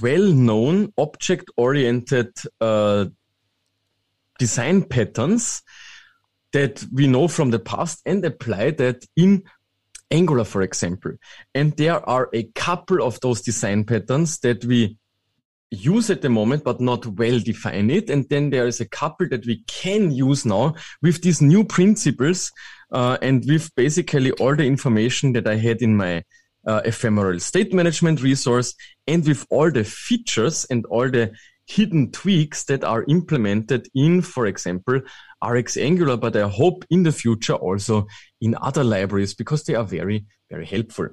well 0.00 0.32
known 0.32 0.92
object 0.96 1.50
oriented 1.56 2.32
uh, 2.60 3.06
design 4.38 4.82
patterns 4.84 5.62
that 6.52 6.84
we 6.92 7.06
know 7.06 7.28
from 7.28 7.50
the 7.50 7.58
past 7.58 8.00
and 8.06 8.24
apply 8.24 8.70
that 8.72 9.04
in 9.16 9.42
Angular, 10.10 10.44
for 10.44 10.62
example. 10.62 11.12
And 11.54 11.76
there 11.76 12.08
are 12.08 12.28
a 12.32 12.44
couple 12.54 13.02
of 13.02 13.20
those 13.20 13.42
design 13.42 13.84
patterns 13.84 14.38
that 14.40 14.64
we 14.64 14.96
use 15.70 16.10
at 16.10 16.22
the 16.22 16.28
moment, 16.28 16.64
but 16.64 16.80
not 16.80 17.06
well 17.06 17.38
define 17.38 17.90
it. 17.90 18.10
And 18.10 18.28
then 18.28 18.50
there 18.50 18.66
is 18.66 18.80
a 18.80 18.88
couple 18.88 19.28
that 19.28 19.46
we 19.46 19.62
can 19.66 20.10
use 20.10 20.44
now 20.44 20.74
with 21.00 21.22
these 21.22 21.40
new 21.40 21.64
principles 21.64 22.50
uh, 22.92 23.18
and 23.22 23.44
with 23.46 23.72
basically 23.76 24.32
all 24.32 24.56
the 24.56 24.66
information 24.66 25.32
that 25.34 25.46
I 25.46 25.56
had 25.56 25.80
in 25.80 25.96
my 25.96 26.24
uh, 26.66 26.82
ephemeral 26.84 27.38
state 27.40 27.72
management 27.72 28.22
resource 28.22 28.74
and 29.06 29.26
with 29.26 29.46
all 29.48 29.70
the 29.70 29.84
features 29.84 30.66
and 30.70 30.84
all 30.86 31.08
the 31.08 31.32
hidden 31.70 32.10
tweaks 32.10 32.64
that 32.64 32.82
are 32.82 33.04
implemented 33.08 33.88
in, 33.94 34.22
for 34.22 34.46
example, 34.46 35.00
RX 35.44 35.76
Angular, 35.76 36.16
but 36.16 36.36
I 36.36 36.48
hope 36.48 36.84
in 36.90 37.04
the 37.04 37.12
future 37.12 37.54
also 37.54 38.08
in 38.40 38.56
other 38.60 38.82
libraries 38.82 39.34
because 39.34 39.64
they 39.64 39.76
are 39.76 39.84
very, 39.84 40.26
very 40.50 40.66
helpful. 40.66 41.08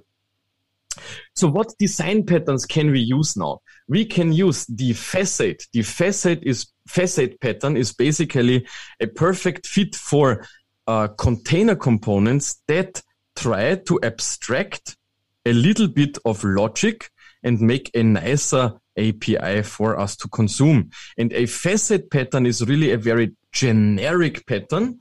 So 1.35 1.47
what 1.47 1.77
design 1.77 2.25
patterns 2.25 2.65
can 2.65 2.89
we 2.89 3.01
use 3.01 3.37
now? 3.37 3.59
We 3.87 4.05
can 4.05 4.33
use 4.33 4.65
the 4.65 4.93
facade. 4.93 5.61
The 5.73 5.83
facade 5.83 6.39
is 6.41 6.67
facade 6.87 7.39
pattern 7.39 7.77
is 7.77 7.93
basically 7.93 8.65
a 8.99 9.05
perfect 9.05 9.67
fit 9.67 9.95
for 9.95 10.47
uh, 10.87 11.09
container 11.09 11.75
components 11.75 12.63
that 12.67 13.03
try 13.35 13.75
to 13.75 13.99
abstract 14.01 14.97
a 15.45 15.53
little 15.53 15.87
bit 15.87 16.17
of 16.25 16.43
logic 16.43 17.11
and 17.43 17.61
make 17.61 17.91
a 17.93 18.01
nicer 18.01 18.73
API 18.97 19.63
for 19.63 19.99
us 19.99 20.15
to 20.17 20.27
consume. 20.27 20.89
And 21.17 21.31
a 21.33 21.45
facade 21.45 22.09
pattern 22.09 22.45
is 22.45 22.65
really 22.65 22.91
a 22.91 22.97
very 22.97 23.35
generic 23.51 24.45
pattern 24.45 24.99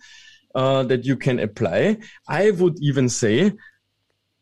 uh, 0.55 0.83
that 0.85 1.05
you 1.05 1.17
can 1.17 1.39
apply. 1.39 1.99
I 2.29 2.51
would 2.51 2.79
even 2.81 3.09
say 3.09 3.53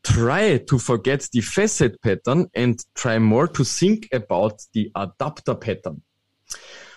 try 0.04 0.58
to 0.58 0.78
forget 0.78 1.28
the 1.32 1.40
facade 1.40 1.96
pattern 2.02 2.46
and 2.54 2.78
try 2.94 3.18
more 3.18 3.48
to 3.48 3.64
think 3.64 4.08
about 4.12 4.62
the 4.74 4.90
adapter 4.94 5.54
pattern. 5.54 6.02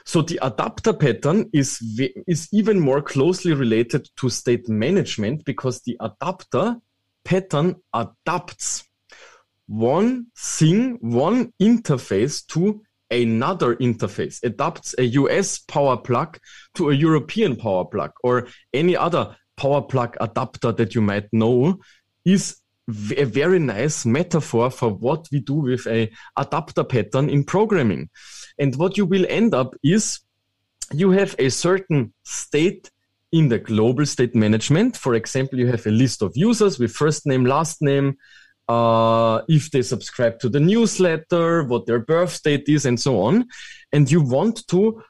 So 0.06 0.22
the 0.22 0.40
adapter 0.42 0.94
pattern 0.94 1.50
is, 1.52 1.82
is 2.28 2.48
even 2.54 2.80
more 2.80 3.02
closely 3.02 3.54
related 3.54 4.10
to 4.18 4.30
state 4.30 4.70
management 4.70 5.44
because 5.44 5.82
the 5.82 5.98
adapter 6.00 6.78
pattern 7.26 7.76
adapts 7.94 8.87
one 9.68 10.28
thing, 10.36 10.98
one 11.02 11.54
interface 11.62 12.46
to 12.48 12.82
another 13.12 13.76
interface, 13.76 14.44
adapts 14.44 14.96
a 14.98 15.04
US 15.04 15.60
power 15.60 15.98
plug 15.98 16.40
to 16.76 16.90
a 16.90 16.94
European 16.94 17.56
power 17.56 17.86
plug 17.86 18.12
or 18.24 18.48
any 18.74 18.96
other 18.96 19.36
power 19.56 19.82
plug 19.82 20.18
adapter 20.20 20.72
that 20.72 20.96
you 20.96 21.02
might 21.02 21.28
know 21.32 21.80
is 22.26 22.58
a 23.18 23.26
very 23.26 23.60
nice 23.60 24.06
metaphor 24.06 24.70
for 24.70 24.90
what 24.90 25.28
we 25.32 25.40
do 25.40 25.56
with 25.56 25.86
a 25.88 26.10
adapter 26.38 26.84
pattern 26.84 27.30
in 27.30 27.44
programming. 27.44 28.10
And 28.58 28.76
what 28.76 28.98
you 28.98 29.06
will 29.06 29.26
end 29.28 29.54
up 29.54 29.76
is 29.84 30.20
you 30.94 31.12
have 31.12 31.36
a 31.38 31.50
certain 31.50 32.14
state 32.24 32.90
in 33.32 33.50
the 33.50 33.60
global 33.60 34.06
state 34.06 34.36
management. 34.36 34.96
For 34.96 35.16
example, 35.16 35.60
you 35.60 35.68
have 35.68 35.86
a 35.86 35.92
list 35.92 36.22
of 36.22 36.32
users 36.36 36.80
with 36.80 36.92
first 36.92 37.26
name, 37.26 37.46
last 37.46 37.82
name, 37.82 38.18
uh, 38.68 39.42
if 39.48 39.72
they 39.72 39.82
subscribe 39.82 40.40
to 40.40 40.50
the 40.50 40.60
newsletter, 40.60 41.64
what 41.64 41.86
their 41.86 42.00
birth 42.00 42.42
date 42.44 42.68
is, 42.68 42.86
and 42.86 43.00
so 43.00 43.22
on. 43.22 43.46
And 43.92 44.10
you 44.12 44.22
want 44.22 44.68
to 44.68 45.04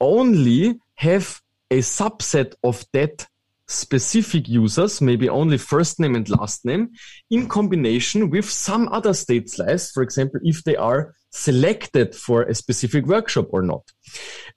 only 0.00 0.78
have 0.96 1.40
a 1.70 1.78
subset 1.78 2.54
of 2.62 2.84
that 2.92 3.26
specific 3.66 4.48
users, 4.48 5.00
maybe 5.00 5.28
only 5.28 5.58
first 5.58 5.98
name 5.98 6.14
and 6.14 6.28
last 6.28 6.64
name, 6.64 6.90
in 7.30 7.48
combination 7.48 8.30
with 8.30 8.48
some 8.48 8.88
other 8.88 9.14
state 9.14 9.48
slice, 9.48 9.90
for 9.90 10.02
example, 10.02 10.40
if 10.42 10.62
they 10.64 10.76
are 10.76 11.14
selected 11.30 12.14
for 12.14 12.42
a 12.42 12.54
specific 12.54 13.06
workshop 13.06 13.46
or 13.50 13.62
not. 13.62 13.82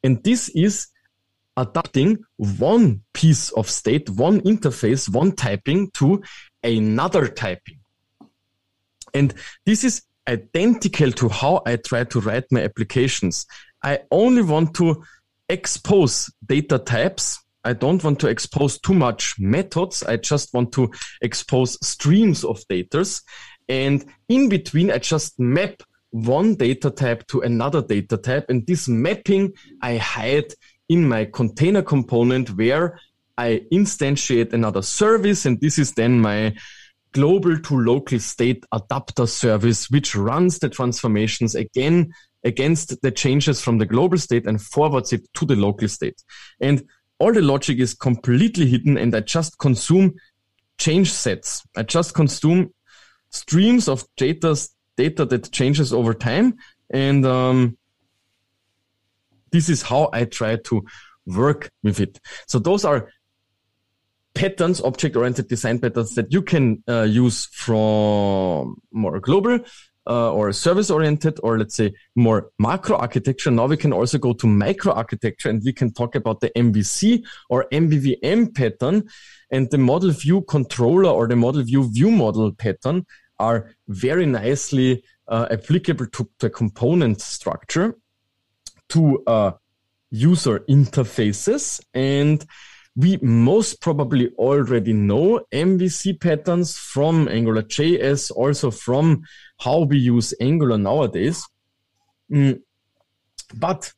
And 0.04 0.24
this 0.24 0.50
is 0.50 0.88
adapting 1.56 2.20
one 2.36 3.02
piece 3.13 3.50
of 3.52 3.70
state, 3.70 4.10
one 4.10 4.41
interface, 4.41 5.10
one 5.10 5.32
typing 5.32 5.89
to 5.91 6.22
another 6.63 7.28
typing. 7.28 7.76
And 9.17 9.34
this 9.65 9.84
is 9.84 10.03
identical 10.27 11.12
to 11.13 11.30
how 11.30 11.63
I 11.65 11.77
try 11.77 12.03
to 12.03 12.19
write 12.19 12.45
my 12.51 12.63
applications. 12.63 13.45
I 13.84 13.99
only 14.12 14.43
want 14.43 14.75
to 14.75 15.03
expose 15.49 16.32
data 16.45 16.77
types. 16.77 17.39
I 17.63 17.73
don't 17.73 18.03
want 18.03 18.19
to 18.19 18.27
expose 18.27 18.80
too 18.80 18.93
much 18.93 19.36
methods. 19.39 20.03
I 20.03 20.17
just 20.17 20.53
want 20.53 20.71
to 20.73 20.91
expose 21.21 21.77
streams 21.86 22.43
of 22.43 22.63
data. 22.69 23.06
And 23.67 24.06
in 24.30 24.49
between, 24.49 24.91
I 24.91 24.99
just 24.99 25.39
map 25.39 25.82
one 26.12 26.56
data 26.56 26.91
type 26.91 27.27
to 27.27 27.41
another 27.41 27.82
data 27.82 28.17
type. 28.17 28.45
And 28.49 28.65
this 28.67 28.88
mapping 28.88 29.53
I 29.82 29.97
hide 29.97 30.53
in 30.89 31.08
my 31.08 31.25
container 31.25 31.82
component 31.82 32.49
where 32.56 32.99
I 33.38 33.63
instantiate 33.73 34.53
another 34.53 34.82
service. 34.82 35.45
And 35.45 35.60
this 35.60 35.77
is 35.77 35.93
then 35.93 36.19
my 36.19 36.56
global 37.17 37.58
to 37.58 37.75
local 37.75 38.19
state 38.19 38.63
adapter 38.71 39.25
service, 39.25 39.89
which 39.89 40.15
runs 40.15 40.60
the 40.60 40.69
transformations 40.69 41.56
again 41.56 42.13
against 42.43 43.01
the 43.01 43.12
changes 43.12 43.60
from 43.60 43.80
the 43.80 43.88
global 43.88 44.19
state 44.19 44.45
and 44.45 44.62
forwards 44.62 45.12
it 45.13 45.27
to 45.34 45.43
the 45.43 45.56
local 45.56 45.88
state. 45.88 46.23
And 46.62 46.84
all 47.17 47.34
the 47.34 47.41
logic 47.41 47.80
is 47.80 47.95
completely 47.95 48.67
hidden 48.67 48.97
and 48.99 49.15
I 49.15 49.21
just 49.21 49.58
consume 49.58 50.13
change 50.77 51.12
sets. 51.12 51.63
I 51.75 51.82
just 51.82 52.13
consume 52.13 52.71
streams 53.32 53.88
of 53.88 54.06
data, 54.15 54.56
data 54.95 55.25
that 55.25 55.51
changes 55.51 55.91
over 55.91 56.13
time. 56.13 56.58
And 56.91 57.25
um, 57.25 57.77
this 59.51 59.69
is 59.69 59.82
how 59.82 60.12
I 60.13 60.25
try 60.25 60.58
to 60.65 60.86
work 61.25 61.71
with 61.82 61.99
it. 61.99 62.19
So 62.45 62.60
those 62.60 62.86
are 62.86 63.10
patterns, 64.38 64.80
object-oriented 64.82 65.47
design 65.47 65.80
patterns 65.80 66.13
that 66.13 66.32
you 66.32 66.43
can 66.43 66.84
uh, 66.88 67.02
use 67.02 67.47
from 67.47 68.80
more 68.91 69.19
global 69.19 69.60
uh, 70.06 70.32
or 70.32 70.54
service-oriented 70.54 71.39
or 71.41 71.58
let's 71.58 71.76
say 71.76 71.91
more 72.15 72.52
macro 72.60 72.97
architecture. 72.97 73.50
Now 73.50 73.65
we 73.65 73.78
can 73.78 73.91
also 73.91 74.19
go 74.19 74.34
to 74.34 74.45
micro 74.45 74.93
architecture 74.93 75.50
and 75.50 75.62
we 75.65 75.73
can 75.73 75.91
talk 75.91 76.15
about 76.15 76.39
the 76.39 76.52
MVC 76.52 77.26
or 77.50 77.65
MVVM 77.71 78.56
pattern 78.56 79.10
and 79.50 79.71
the 79.71 79.80
model 79.80 80.12
view 80.12 80.41
controller 80.43 81.10
or 81.10 81.28
the 81.28 81.36
model 81.36 81.63
view 81.63 81.91
view 81.91 82.12
model 82.12 82.52
pattern 82.52 83.06
are 83.39 83.71
very 83.88 84.28
nicely 84.28 85.04
uh, 85.28 85.47
applicable 85.50 86.06
to 86.08 86.30
the 86.39 86.50
component 86.50 87.21
structure 87.21 87.97
to 88.89 89.23
uh, 89.26 89.52
user 90.12 90.60
interfaces 90.69 91.82
and 91.93 92.45
we 92.97 93.17
most 93.21 93.79
probably 93.79 94.31
already 94.39 94.91
know 94.91 95.39
MVC 95.53 96.19
patterns 96.19 96.75
from 96.75 97.27
Angular 97.27 97.62
JS, 97.62 98.31
also 98.31 98.71
from 98.71 99.21
how 99.60 99.81
we 99.83 99.99
use 99.99 100.33
Angular 100.41 100.79
nowadays. 100.79 101.47
Mm. 102.31 102.60
But 103.53 103.93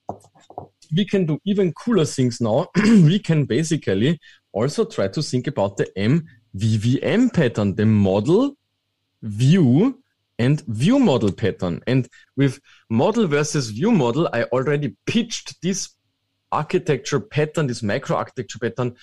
we 0.94 1.06
can 1.06 1.26
do 1.26 1.40
even 1.46 1.72
cooler 1.72 2.04
things 2.04 2.42
now. 2.42 2.68
we 2.76 3.20
can 3.20 3.46
basically 3.46 4.20
also 4.52 4.84
try 4.84 5.08
to 5.08 5.22
think 5.22 5.48
about 5.48 5.78
the 5.78 5.88
MVVM 5.96 7.34
pattern, 7.34 7.76
the 7.76 7.86
model, 7.86 8.58
view, 9.22 10.04
and 10.38 10.62
view 10.68 11.00
model 11.00 11.32
pattern. 11.32 11.82
And 11.88 12.10
with 12.36 12.60
model 12.90 13.28
versus 13.28 13.70
view 13.70 13.94
model, 13.94 14.28
I 14.34 14.44
already 14.44 14.98
pitched 15.06 15.62
this 15.62 15.96
architecture 16.52 17.20
pattern, 17.20 17.68
this 17.68 17.84
micro 17.84 18.18
architecture 18.18 18.60
pattern 18.60 18.96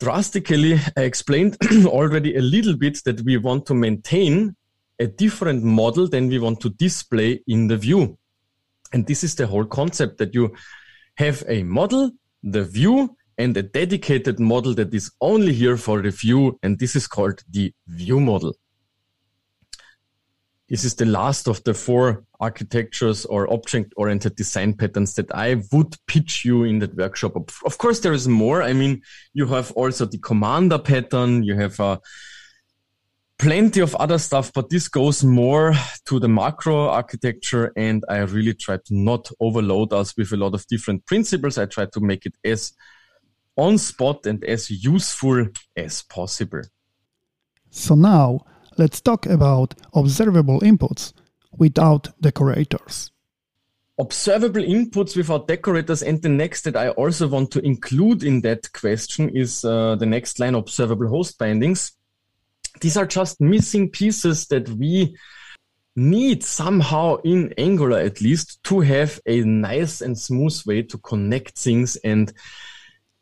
drastically, 0.00 0.78
I 0.96 1.02
explained 1.02 1.56
already 1.86 2.36
a 2.36 2.40
little 2.40 2.76
bit 2.76 2.98
that 3.04 3.20
we 3.22 3.36
want 3.36 3.66
to 3.66 3.74
maintain 3.74 4.56
a 4.98 5.06
different 5.06 5.62
model 5.62 6.08
than 6.08 6.28
we 6.28 6.38
want 6.38 6.60
to 6.60 6.70
display 6.70 7.42
in 7.46 7.68
the 7.68 7.76
view. 7.76 8.18
And 8.92 9.06
this 9.06 9.24
is 9.24 9.34
the 9.34 9.46
whole 9.46 9.64
concept 9.64 10.18
that 10.18 10.34
you 10.34 10.54
have 11.16 11.42
a 11.48 11.62
model, 11.62 12.10
the 12.42 12.64
view, 12.64 13.16
and 13.38 13.56
a 13.56 13.62
dedicated 13.62 14.38
model 14.38 14.74
that 14.74 14.94
is 14.94 15.10
only 15.20 15.52
here 15.52 15.76
for 15.76 16.00
the 16.02 16.10
view. 16.10 16.58
And 16.62 16.78
this 16.78 16.94
is 16.94 17.08
called 17.08 17.42
the 17.50 17.72
view 17.88 18.20
model. 18.20 18.54
This 20.68 20.84
is 20.84 20.94
the 20.94 21.04
last 21.04 21.46
of 21.46 21.62
the 21.64 21.74
four 21.74 22.24
architectures 22.40 23.26
or 23.26 23.52
object 23.52 23.92
oriented 23.96 24.34
design 24.34 24.72
patterns 24.72 25.14
that 25.14 25.34
I 25.34 25.62
would 25.72 25.94
pitch 26.06 26.44
you 26.44 26.64
in 26.64 26.78
that 26.78 26.96
workshop. 26.96 27.36
Of 27.66 27.78
course, 27.78 28.00
there 28.00 28.14
is 28.14 28.26
more. 28.26 28.62
I 28.62 28.72
mean, 28.72 29.02
you 29.34 29.46
have 29.46 29.72
also 29.72 30.06
the 30.06 30.18
commander 30.18 30.78
pattern. 30.78 31.42
You 31.42 31.54
have 31.56 31.78
uh, 31.80 31.98
plenty 33.38 33.80
of 33.80 33.94
other 33.96 34.16
stuff, 34.16 34.52
but 34.54 34.70
this 34.70 34.88
goes 34.88 35.22
more 35.22 35.74
to 36.06 36.18
the 36.18 36.28
macro 36.28 36.88
architecture. 36.88 37.70
And 37.76 38.02
I 38.08 38.18
really 38.20 38.54
try 38.54 38.78
to 38.78 38.94
not 38.94 39.28
overload 39.40 39.92
us 39.92 40.16
with 40.16 40.32
a 40.32 40.38
lot 40.38 40.54
of 40.54 40.66
different 40.66 41.04
principles. 41.04 41.58
I 41.58 41.66
try 41.66 41.86
to 41.92 42.00
make 42.00 42.24
it 42.24 42.36
as 42.42 42.72
on 43.56 43.76
spot 43.76 44.24
and 44.24 44.42
as 44.44 44.70
useful 44.70 45.46
as 45.76 46.02
possible. 46.02 46.62
So 47.70 47.94
now 47.94 48.46
let's 48.78 49.00
talk 49.00 49.26
about 49.26 49.74
observable 49.94 50.60
inputs 50.60 51.12
without 51.56 52.08
decorators. 52.20 53.10
Observable 53.98 54.62
inputs 54.62 55.16
without 55.16 55.46
decorators, 55.46 56.02
and 56.02 56.20
the 56.20 56.28
next 56.28 56.62
that 56.62 56.76
I 56.76 56.88
also 56.88 57.28
want 57.28 57.52
to 57.52 57.64
include 57.64 58.24
in 58.24 58.40
that 58.40 58.72
question 58.72 59.28
is 59.28 59.64
uh, 59.64 59.94
the 59.94 60.06
next 60.06 60.40
line 60.40 60.56
observable 60.56 61.08
host 61.08 61.38
bindings. 61.38 61.92
These 62.80 62.96
are 62.96 63.06
just 63.06 63.40
missing 63.40 63.90
pieces 63.90 64.48
that 64.48 64.68
we 64.68 65.16
need 65.96 66.42
somehow 66.42 67.16
in 67.22 67.54
Angular 67.56 68.00
at 68.00 68.20
least 68.20 68.62
to 68.64 68.80
have 68.80 69.20
a 69.26 69.42
nice 69.42 70.00
and 70.00 70.18
smooth 70.18 70.60
way 70.66 70.82
to 70.82 70.98
connect 70.98 71.56
things 71.56 71.94
and 71.96 72.32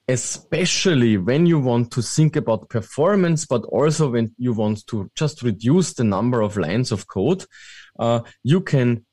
especially 0.08 1.16
when 1.16 1.46
you 1.46 1.58
want 1.58 1.90
to 1.92 2.02
think 2.02 2.36
about 2.36 2.68
performance, 2.68 3.46
but 3.46 3.64
also 3.64 4.10
when 4.10 4.34
you 4.36 4.52
want 4.52 4.86
to 4.88 5.10
just 5.14 5.42
reduce 5.42 5.94
the 5.94 6.04
number 6.04 6.40
of 6.40 6.56
lines 6.56 6.92
of 6.92 7.06
code, 7.06 7.44
uh, 7.98 8.20
you 8.42 8.60
can 8.60 9.04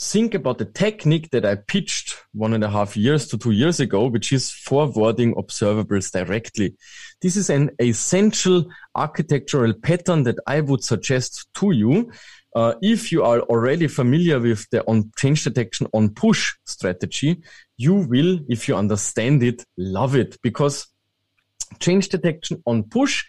think 0.00 0.32
about 0.32 0.56
the 0.56 0.64
technique 0.64 1.28
that 1.30 1.44
I 1.44 1.56
pitched 1.56 2.16
one 2.32 2.54
and 2.54 2.64
a 2.64 2.70
half 2.70 2.96
years 2.96 3.28
to 3.28 3.38
two 3.38 3.50
years 3.50 3.80
ago, 3.80 4.06
which 4.06 4.32
is 4.32 4.50
forwarding 4.50 5.34
observables 5.34 6.10
directly. 6.10 6.74
This 7.20 7.36
is 7.36 7.50
an 7.50 7.70
essential 7.78 8.64
architectural 8.94 9.74
pattern 9.74 10.22
that 10.22 10.38
I 10.46 10.62
would 10.62 10.82
suggest 10.82 11.52
to 11.56 11.72
you. 11.72 12.10
Uh, 12.54 12.74
if 12.82 13.12
you 13.12 13.22
are 13.22 13.40
already 13.42 13.86
familiar 13.86 14.40
with 14.40 14.68
the 14.70 14.84
on 14.88 15.10
change 15.16 15.44
detection 15.44 15.86
on 15.92 16.10
push 16.10 16.54
strategy, 16.66 17.40
you 17.76 17.94
will, 17.94 18.40
if 18.48 18.66
you 18.68 18.74
understand 18.74 19.42
it, 19.42 19.64
love 19.76 20.16
it 20.16 20.36
because 20.42 20.88
change 21.78 22.08
detection 22.08 22.62
on 22.66 22.82
push 22.82 23.24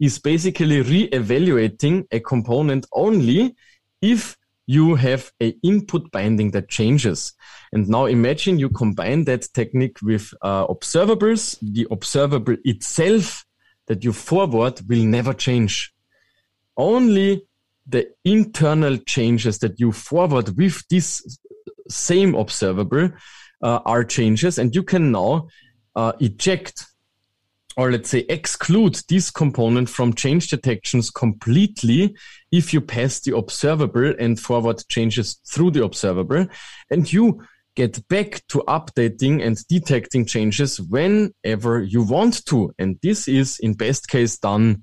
is 0.00 0.18
basically 0.18 0.80
re-evaluating 0.80 2.06
a 2.10 2.20
component 2.20 2.86
only 2.92 3.54
if 4.00 4.36
you 4.66 4.94
have 4.94 5.30
a 5.42 5.50
input 5.62 6.10
binding 6.10 6.50
that 6.52 6.68
changes. 6.68 7.34
And 7.72 7.88
now 7.88 8.06
imagine 8.06 8.58
you 8.58 8.70
combine 8.70 9.24
that 9.24 9.48
technique 9.52 9.98
with 10.02 10.32
uh, 10.42 10.66
observables. 10.66 11.58
The 11.60 11.86
observable 11.90 12.56
itself 12.64 13.44
that 13.86 14.04
you 14.04 14.12
forward 14.12 14.80
will 14.88 15.04
never 15.04 15.34
change. 15.34 15.92
Only 16.76 17.46
the 17.86 18.08
internal 18.24 18.96
changes 18.98 19.58
that 19.58 19.78
you 19.78 19.92
forward 19.92 20.56
with 20.56 20.82
this 20.88 21.38
same 21.88 22.34
observable 22.34 23.10
uh, 23.62 23.80
are 23.84 24.04
changes. 24.04 24.58
And 24.58 24.74
you 24.74 24.82
can 24.82 25.12
now 25.12 25.48
uh, 25.94 26.12
eject 26.20 26.86
or 27.76 27.90
let's 27.90 28.10
say 28.10 28.24
exclude 28.28 29.00
this 29.08 29.30
component 29.30 29.88
from 29.88 30.12
change 30.12 30.48
detections 30.48 31.10
completely 31.10 32.14
if 32.50 32.72
you 32.72 32.80
pass 32.80 33.20
the 33.20 33.36
observable 33.36 34.14
and 34.18 34.38
forward 34.38 34.82
changes 34.88 35.40
through 35.46 35.70
the 35.70 35.82
observable 35.82 36.46
and 36.90 37.12
you 37.12 37.42
get 37.74 38.06
back 38.08 38.42
to 38.48 38.58
updating 38.68 39.42
and 39.42 39.66
detecting 39.68 40.26
changes 40.26 40.80
whenever 40.80 41.82
you 41.82 42.02
want 42.02 42.44
to 42.44 42.72
and 42.78 42.98
this 43.02 43.26
is 43.26 43.58
in 43.60 43.72
best 43.72 44.08
case 44.08 44.36
done 44.38 44.82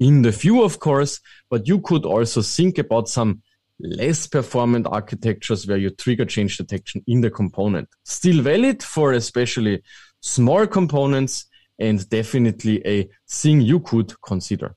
in 0.00 0.22
the 0.22 0.30
view 0.30 0.62
of 0.62 0.80
course 0.80 1.20
but 1.48 1.68
you 1.68 1.80
could 1.80 2.04
also 2.04 2.42
think 2.42 2.78
about 2.78 3.08
some 3.08 3.42
less 3.78 4.26
performant 4.26 4.86
architectures 4.86 5.66
where 5.66 5.78
you 5.78 5.90
trigger 5.90 6.24
change 6.24 6.56
detection 6.56 7.02
in 7.06 7.20
the 7.20 7.30
component 7.30 7.88
still 8.04 8.42
valid 8.42 8.82
for 8.82 9.12
especially 9.12 9.82
small 10.20 10.66
components 10.66 11.46
and 11.80 12.08
definitely 12.08 12.86
a 12.86 13.08
thing 13.28 13.60
you 13.60 13.80
could 13.80 14.20
consider. 14.20 14.76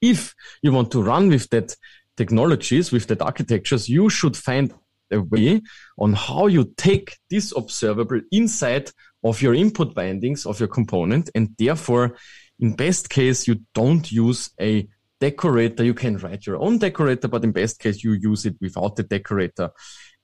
If 0.00 0.34
you 0.62 0.72
want 0.72 0.90
to 0.92 1.02
run 1.02 1.28
with 1.28 1.48
that 1.50 1.76
technologies, 2.16 2.90
with 2.90 3.06
that 3.08 3.22
architectures, 3.22 3.88
you 3.88 4.08
should 4.08 4.36
find 4.36 4.72
a 5.12 5.20
way 5.20 5.60
on 5.98 6.14
how 6.14 6.46
you 6.46 6.72
take 6.76 7.16
this 7.30 7.52
observable 7.56 8.20
inside 8.32 8.90
of 9.22 9.42
your 9.42 9.54
input 9.54 9.94
bindings 9.94 10.46
of 10.46 10.58
your 10.58 10.68
component. 10.68 11.30
And 11.34 11.54
therefore, 11.58 12.16
in 12.60 12.74
best 12.74 13.08
case, 13.08 13.46
you 13.46 13.60
don't 13.74 14.10
use 14.10 14.50
a 14.60 14.88
decorator. 15.20 15.84
You 15.84 15.94
can 15.94 16.18
write 16.18 16.46
your 16.46 16.60
own 16.60 16.78
decorator, 16.78 17.28
but 17.28 17.44
in 17.44 17.52
best 17.52 17.78
case, 17.78 18.02
you 18.02 18.12
use 18.12 18.46
it 18.46 18.56
without 18.60 18.96
the 18.96 19.02
decorator. 19.02 19.70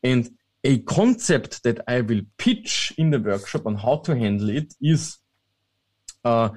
And 0.03 0.31
a 0.62 0.79
concept 0.81 1.62
that 1.64 1.81
I 1.87 2.01
will 2.01 2.23
pitch 2.38 2.92
in 2.97 3.11
the 3.11 3.20
workshop 3.20 3.66
on 3.66 3.77
how 3.77 3.97
to 3.99 4.16
handle 4.16 4.51
it 4.51 4.75
is 4.81 5.18
uh, 6.25 6.51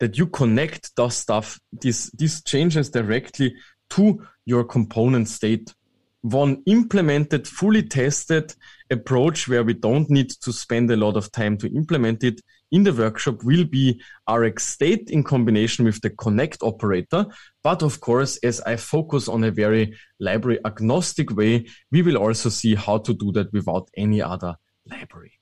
that 0.00 0.18
you 0.18 0.26
connect 0.26 0.94
those 0.96 1.16
stuff, 1.16 1.58
these, 1.80 2.10
these 2.10 2.42
changes 2.42 2.90
directly 2.90 3.54
to 3.90 4.26
your 4.44 4.64
component 4.64 5.28
state. 5.28 5.74
One 6.20 6.62
implemented, 6.66 7.48
fully 7.48 7.82
tested 7.82 8.54
approach 8.90 9.48
where 9.48 9.64
we 9.64 9.74
don't 9.74 10.10
need 10.10 10.30
to 10.30 10.52
spend 10.52 10.90
a 10.90 10.96
lot 10.96 11.16
of 11.16 11.32
time 11.32 11.56
to 11.58 11.68
implement 11.74 12.22
it 12.22 12.40
in 12.72 12.82
the 12.82 12.92
workshop 12.92 13.44
will 13.44 13.64
be 13.64 14.00
Rx 14.30 14.66
state 14.66 15.10
in 15.10 15.22
combination 15.22 15.84
with 15.84 16.00
the 16.00 16.10
connect 16.10 16.62
operator. 16.62 17.26
But 17.62 17.82
of 17.82 18.00
course, 18.00 18.36
as 18.38 18.60
I 18.62 18.76
focus 18.76 19.28
on 19.28 19.44
a 19.44 19.50
very 19.50 19.94
library 20.20 20.58
agnostic 20.64 21.30
way, 21.30 21.66
we 21.90 22.02
will 22.02 22.16
also 22.16 22.48
see 22.48 22.74
how 22.74 22.98
to 22.98 23.14
do 23.14 23.32
that 23.32 23.52
without 23.52 23.88
any 23.96 24.20
other 24.22 24.56
library. 24.90 25.32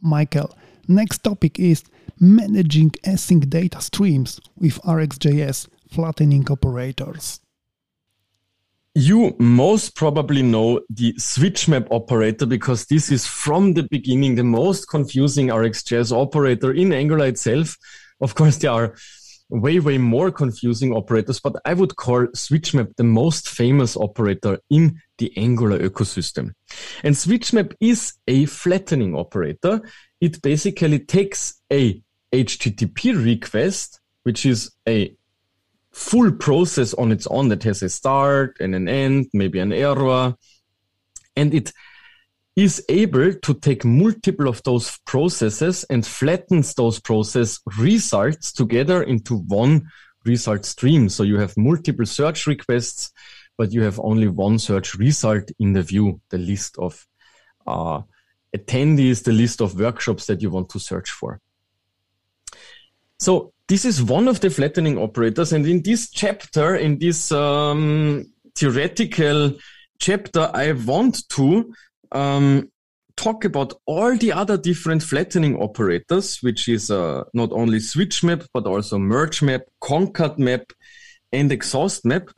Michael, 0.00 0.56
next 0.88 1.24
topic 1.24 1.58
is 1.58 1.82
managing 2.20 2.90
async 3.04 3.48
data 3.48 3.80
streams 3.80 4.40
with 4.56 4.80
RxJS 4.82 5.68
flattening 5.90 6.46
operators. 6.50 7.40
You 8.98 9.36
most 9.38 9.94
probably 9.94 10.40
know 10.40 10.80
the 10.88 11.12
switch 11.18 11.68
map 11.68 11.86
operator 11.90 12.46
because 12.46 12.86
this 12.86 13.12
is 13.12 13.26
from 13.26 13.74
the 13.74 13.82
beginning 13.82 14.36
the 14.36 14.42
most 14.42 14.88
confusing 14.88 15.48
RxJS 15.48 16.12
operator 16.12 16.72
in 16.72 16.94
Angular 16.94 17.26
itself. 17.26 17.76
Of 18.22 18.34
course, 18.34 18.56
there 18.56 18.70
are 18.70 18.94
way, 19.50 19.80
way 19.80 19.98
more 19.98 20.30
confusing 20.30 20.94
operators, 20.94 21.40
but 21.40 21.56
I 21.66 21.74
would 21.74 21.96
call 21.96 22.24
SwitchMap 22.28 22.96
the 22.96 23.04
most 23.04 23.50
famous 23.50 23.98
operator 23.98 24.60
in 24.70 24.98
the 25.18 25.30
Angular 25.36 25.78
ecosystem. 25.78 26.52
And 27.04 27.14
SwitchMap 27.14 27.74
is 27.78 28.14
a 28.26 28.46
flattening 28.46 29.14
operator. 29.14 29.82
It 30.22 30.40
basically 30.40 31.00
takes 31.00 31.60
a 31.70 32.02
HTTP 32.32 33.22
request, 33.22 34.00
which 34.22 34.46
is 34.46 34.70
a 34.88 35.14
full 35.96 36.30
process 36.30 36.92
on 36.94 37.10
its 37.10 37.26
own 37.28 37.48
that 37.48 37.62
has 37.62 37.82
a 37.82 37.88
start 37.88 38.58
and 38.60 38.74
an 38.74 38.86
end, 38.86 39.26
maybe 39.32 39.58
an 39.58 39.72
error, 39.72 40.34
and 41.34 41.54
it 41.54 41.72
is 42.54 42.84
able 42.90 43.32
to 43.32 43.54
take 43.54 43.82
multiple 43.82 44.46
of 44.46 44.62
those 44.62 44.98
processes 45.06 45.84
and 45.84 46.06
flattens 46.06 46.74
those 46.74 47.00
process 47.00 47.60
results 47.78 48.52
together 48.52 49.02
into 49.02 49.38
one 49.38 49.88
result 50.26 50.66
stream. 50.66 51.08
So 51.08 51.22
you 51.22 51.38
have 51.38 51.56
multiple 51.56 52.04
search 52.04 52.46
requests, 52.46 53.10
but 53.56 53.72
you 53.72 53.82
have 53.82 53.98
only 54.00 54.28
one 54.28 54.58
search 54.58 54.94
result 54.96 55.50
in 55.58 55.72
the 55.72 55.82
view, 55.82 56.20
the 56.28 56.38
list 56.38 56.76
of 56.76 57.06
uh, 57.66 58.02
attendees, 58.54 59.24
the 59.24 59.32
list 59.32 59.62
of 59.62 59.80
workshops 59.80 60.26
that 60.26 60.42
you 60.42 60.50
want 60.50 60.68
to 60.70 60.78
search 60.78 61.10
for. 61.10 61.40
So 63.18 63.54
this 63.68 63.84
is 63.84 64.02
one 64.02 64.28
of 64.28 64.40
the 64.40 64.50
flattening 64.50 64.98
operators. 64.98 65.52
And 65.52 65.66
in 65.66 65.82
this 65.82 66.10
chapter, 66.10 66.76
in 66.76 66.98
this 66.98 67.32
um, 67.32 68.32
theoretical 68.54 69.52
chapter, 69.98 70.50
I 70.54 70.72
want 70.72 71.28
to 71.30 71.74
um, 72.12 72.70
talk 73.16 73.44
about 73.44 73.72
all 73.86 74.16
the 74.16 74.32
other 74.32 74.56
different 74.56 75.02
flattening 75.02 75.56
operators, 75.56 76.42
which 76.42 76.68
is 76.68 76.90
uh, 76.90 77.24
not 77.34 77.50
only 77.52 77.80
switch 77.80 78.22
map, 78.22 78.42
but 78.52 78.66
also 78.66 78.98
merge 78.98 79.42
map, 79.42 79.62
concat 79.82 80.38
map, 80.38 80.72
and 81.32 81.50
exhaust 81.50 82.04
map. 82.04 82.28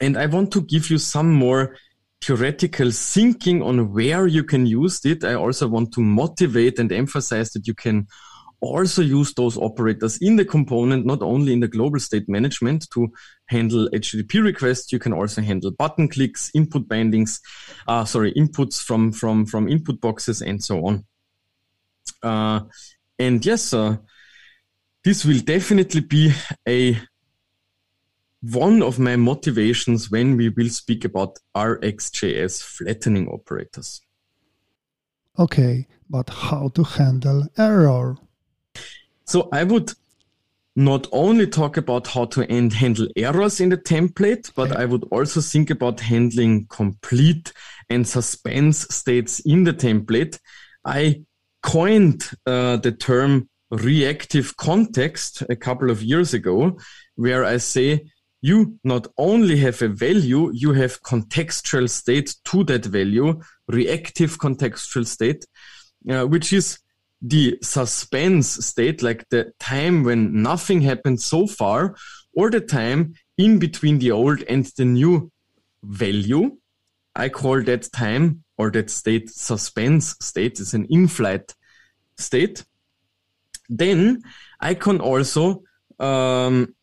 And 0.00 0.16
I 0.16 0.26
want 0.26 0.52
to 0.52 0.62
give 0.62 0.90
you 0.90 0.98
some 0.98 1.32
more 1.32 1.76
theoretical 2.20 2.90
thinking 2.90 3.62
on 3.62 3.92
where 3.92 4.26
you 4.26 4.42
can 4.42 4.66
use 4.66 5.04
it. 5.04 5.22
I 5.22 5.34
also 5.34 5.68
want 5.68 5.92
to 5.94 6.00
motivate 6.00 6.78
and 6.78 6.90
emphasize 6.90 7.52
that 7.52 7.68
you 7.68 7.74
can 7.74 8.08
also 8.64 9.02
use 9.02 9.34
those 9.34 9.56
operators 9.56 10.18
in 10.18 10.36
the 10.36 10.44
component, 10.44 11.06
not 11.06 11.22
only 11.22 11.52
in 11.52 11.60
the 11.60 11.68
global 11.68 12.00
state 12.00 12.28
management 12.28 12.88
to 12.90 13.12
handle 13.46 13.88
HTTP 13.90 14.42
requests. 14.42 14.92
You 14.92 14.98
can 14.98 15.12
also 15.12 15.42
handle 15.42 15.70
button 15.70 16.08
clicks, 16.08 16.50
input 16.54 16.88
bindings, 16.88 17.40
uh, 17.86 18.04
sorry, 18.04 18.32
inputs 18.34 18.82
from, 18.82 19.12
from, 19.12 19.46
from 19.46 19.68
input 19.68 20.00
boxes 20.00 20.42
and 20.42 20.62
so 20.62 20.86
on. 20.86 21.04
Uh, 22.22 22.60
and 23.18 23.44
yes, 23.44 23.72
uh, 23.72 23.96
this 25.04 25.24
will 25.24 25.40
definitely 25.40 26.00
be 26.00 26.32
a 26.66 26.98
one 28.40 28.82
of 28.82 28.98
my 28.98 29.16
motivations 29.16 30.10
when 30.10 30.36
we 30.36 30.50
will 30.50 30.68
speak 30.68 31.04
about 31.04 31.38
RxJS 31.56 32.62
flattening 32.62 33.28
operators. 33.28 34.02
Okay, 35.38 35.86
but 36.10 36.28
how 36.28 36.68
to 36.74 36.84
handle 36.84 37.48
error? 37.56 38.16
So 39.26 39.48
I 39.52 39.64
would 39.64 39.92
not 40.76 41.06
only 41.12 41.46
talk 41.46 41.76
about 41.76 42.08
how 42.08 42.24
to 42.26 42.50
end, 42.50 42.72
handle 42.72 43.08
errors 43.16 43.60
in 43.60 43.68
the 43.68 43.76
template, 43.76 44.52
but 44.54 44.76
I 44.76 44.84
would 44.84 45.04
also 45.10 45.40
think 45.40 45.70
about 45.70 46.00
handling 46.00 46.66
complete 46.66 47.52
and 47.88 48.06
suspense 48.06 48.86
states 48.94 49.40
in 49.40 49.64
the 49.64 49.72
template. 49.72 50.38
I 50.84 51.22
coined 51.62 52.28
uh, 52.46 52.76
the 52.78 52.92
term 52.92 53.48
reactive 53.70 54.56
context 54.56 55.42
a 55.48 55.56
couple 55.56 55.90
of 55.90 56.02
years 56.02 56.34
ago, 56.34 56.78
where 57.14 57.44
I 57.44 57.58
say 57.58 58.06
you 58.42 58.78
not 58.84 59.06
only 59.16 59.56
have 59.58 59.80
a 59.80 59.88
value, 59.88 60.50
you 60.52 60.72
have 60.72 61.02
contextual 61.02 61.88
state 61.88 62.34
to 62.46 62.64
that 62.64 62.84
value, 62.84 63.40
reactive 63.68 64.38
contextual 64.38 65.06
state, 65.06 65.46
uh, 66.10 66.24
which 66.24 66.52
is 66.52 66.78
the 67.26 67.58
suspense 67.62 68.66
state, 68.66 69.02
like 69.02 69.26
the 69.30 69.50
time 69.58 70.04
when 70.04 70.42
nothing 70.42 70.82
happened 70.82 71.22
so 71.22 71.46
far, 71.46 71.96
or 72.34 72.50
the 72.50 72.60
time 72.60 73.14
in 73.38 73.58
between 73.58 73.98
the 73.98 74.10
old 74.10 74.42
and 74.42 74.66
the 74.76 74.84
new 74.84 75.32
value. 75.82 76.58
I 77.16 77.30
call 77.30 77.62
that 77.62 77.90
time 77.92 78.44
or 78.58 78.70
that 78.72 78.90
state 78.90 79.30
suspense 79.30 80.16
state. 80.20 80.60
It's 80.60 80.74
an 80.74 80.86
in-flight 80.90 81.54
state. 82.18 82.64
Then 83.70 84.22
I 84.60 84.74
can 84.74 85.00
also 85.00 85.62
um, 85.98 86.74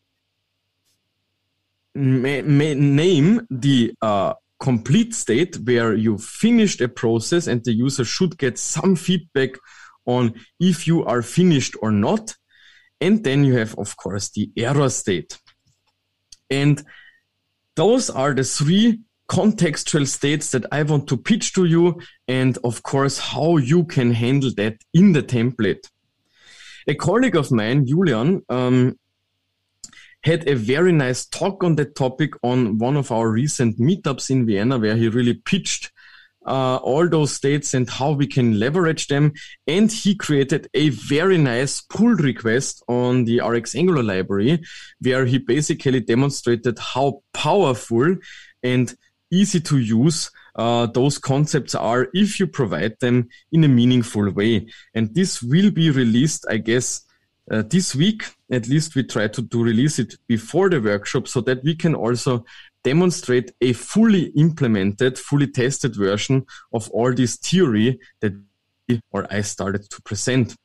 name 1.94 3.46
the 3.48 3.94
uh, 4.02 4.34
complete 4.58 5.14
state 5.14 5.56
where 5.64 5.94
you 5.94 6.18
finished 6.18 6.80
a 6.80 6.88
process 6.88 7.46
and 7.46 7.62
the 7.64 7.72
user 7.72 8.04
should 8.04 8.38
get 8.38 8.58
some 8.58 8.96
feedback 8.96 9.50
on 10.06 10.34
if 10.58 10.86
you 10.86 11.04
are 11.04 11.22
finished 11.22 11.76
or 11.80 11.90
not. 11.90 12.34
And 13.00 13.24
then 13.24 13.44
you 13.44 13.56
have, 13.58 13.74
of 13.78 13.96
course, 13.96 14.30
the 14.30 14.50
error 14.56 14.88
state. 14.88 15.38
And 16.50 16.82
those 17.74 18.10
are 18.10 18.34
the 18.34 18.44
three 18.44 19.00
contextual 19.28 20.06
states 20.06 20.50
that 20.50 20.66
I 20.70 20.82
want 20.82 21.08
to 21.08 21.16
pitch 21.16 21.54
to 21.54 21.64
you. 21.64 22.00
And 22.28 22.58
of 22.64 22.82
course, 22.82 23.18
how 23.18 23.56
you 23.56 23.84
can 23.84 24.12
handle 24.12 24.50
that 24.56 24.76
in 24.92 25.12
the 25.12 25.22
template. 25.22 25.88
A 26.86 26.94
colleague 26.94 27.36
of 27.36 27.50
mine, 27.50 27.86
Julian, 27.86 28.42
um, 28.48 28.98
had 30.24 30.48
a 30.48 30.54
very 30.54 30.92
nice 30.92 31.26
talk 31.26 31.64
on 31.64 31.76
that 31.76 31.94
topic 31.96 32.32
on 32.42 32.78
one 32.78 32.96
of 32.96 33.10
our 33.10 33.28
recent 33.30 33.78
meetups 33.78 34.30
in 34.30 34.46
Vienna, 34.46 34.78
where 34.78 34.96
he 34.96 35.08
really 35.08 35.34
pitched 35.34 35.91
uh, 36.46 36.76
all 36.76 37.08
those 37.08 37.32
states 37.32 37.74
and 37.74 37.88
how 37.88 38.12
we 38.12 38.26
can 38.26 38.58
leverage 38.58 39.06
them. 39.06 39.32
And 39.66 39.90
he 39.90 40.14
created 40.14 40.68
a 40.74 40.90
very 40.90 41.38
nice 41.38 41.80
pull 41.80 42.14
request 42.14 42.82
on 42.88 43.24
the 43.24 43.40
RX 43.40 43.74
Angular 43.74 44.02
library, 44.02 44.62
where 45.00 45.24
he 45.24 45.38
basically 45.38 46.00
demonstrated 46.00 46.78
how 46.78 47.22
powerful 47.32 48.16
and 48.62 48.94
easy 49.30 49.60
to 49.60 49.78
use 49.78 50.30
uh, 50.56 50.86
those 50.86 51.18
concepts 51.18 51.74
are 51.74 52.08
if 52.12 52.38
you 52.38 52.46
provide 52.46 52.98
them 53.00 53.28
in 53.50 53.64
a 53.64 53.68
meaningful 53.68 54.30
way. 54.30 54.66
And 54.94 55.14
this 55.14 55.42
will 55.42 55.70
be 55.70 55.90
released, 55.90 56.44
I 56.48 56.58
guess, 56.58 57.02
uh, 57.50 57.62
this 57.68 57.94
week. 57.94 58.24
At 58.50 58.68
least 58.68 58.94
we 58.94 59.04
try 59.04 59.28
to, 59.28 59.42
to 59.42 59.62
release 59.62 59.98
it 59.98 60.14
before 60.26 60.68
the 60.68 60.80
workshop 60.80 61.26
so 61.26 61.40
that 61.42 61.64
we 61.64 61.74
can 61.74 61.94
also 61.94 62.44
demonstrate 62.84 63.52
a 63.60 63.72
fully 63.72 64.26
implemented, 64.36 65.18
fully 65.18 65.46
tested 65.46 65.94
version 65.96 66.44
of 66.72 66.90
all 66.90 67.12
this 67.12 67.36
theory 67.36 67.98
that 68.20 68.32
or 69.10 69.26
I 69.32 69.40
started 69.42 69.88
to 69.90 70.02
present. 70.02 70.56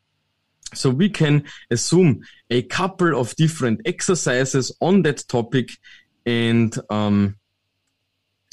So 0.73 0.89
we 0.89 1.09
can 1.09 1.45
assume 1.71 2.21
a 2.49 2.61
couple 2.63 3.17
of 3.17 3.35
different 3.35 3.81
exercises 3.85 4.75
on 4.81 5.03
that 5.03 5.23
topic 5.27 5.69
and 6.25 6.77
um, 6.89 7.37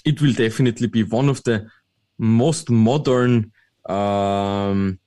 it 0.05 0.21
will 0.23 0.33
definitely 0.33 0.87
be 0.87 1.03
one 1.03 1.29
of 1.29 1.43
the 1.43 1.67
most 2.19 2.71
modern 2.71 3.51
um, 3.87 5.01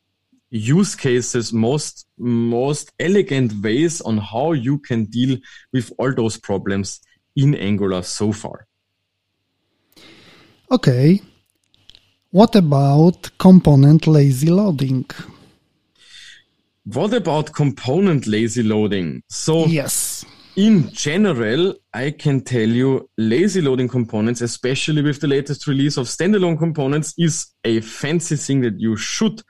use 0.50 0.96
cases, 0.96 1.54
most 1.54 2.08
most 2.18 2.92
elegant 3.00 3.54
ways 3.64 4.02
on 4.02 4.18
how 4.18 4.52
you 4.52 4.80
can 4.80 5.06
deal 5.06 5.38
with 5.72 5.92
all 5.98 6.14
those 6.14 6.38
problems 6.38 7.00
in 7.38 7.56
Angular 7.56 8.02
so 8.02 8.34
far. 8.34 8.68
Okay. 10.70 11.22
What 12.32 12.56
about 12.56 13.30
component 13.38 14.06
lazy 14.06 14.50
loading? 14.50 15.06
What 16.84 17.14
about 17.14 17.54
component 17.54 18.28
lazy 18.28 18.64
loading? 18.64 19.24
So 19.30 19.66
yes. 19.66 20.26
In 20.58 20.90
general, 20.92 21.76
I 21.94 22.10
can 22.10 22.42
tell 22.42 22.68
you 22.68 23.08
lazy 23.16 23.62
loading 23.62 23.88
components, 23.88 24.42
especially 24.42 25.04
with 25.04 25.22
the 25.22 25.28
latest 25.28 25.68
release 25.68 25.98
of 25.98 26.08
standalone 26.08 26.58
components, 26.58 27.14
is 27.18 27.54
a 27.64 27.80
fancy 27.82 28.36
thing 28.36 28.62
that 28.62 28.80
you 28.80 28.98
should 28.98 29.42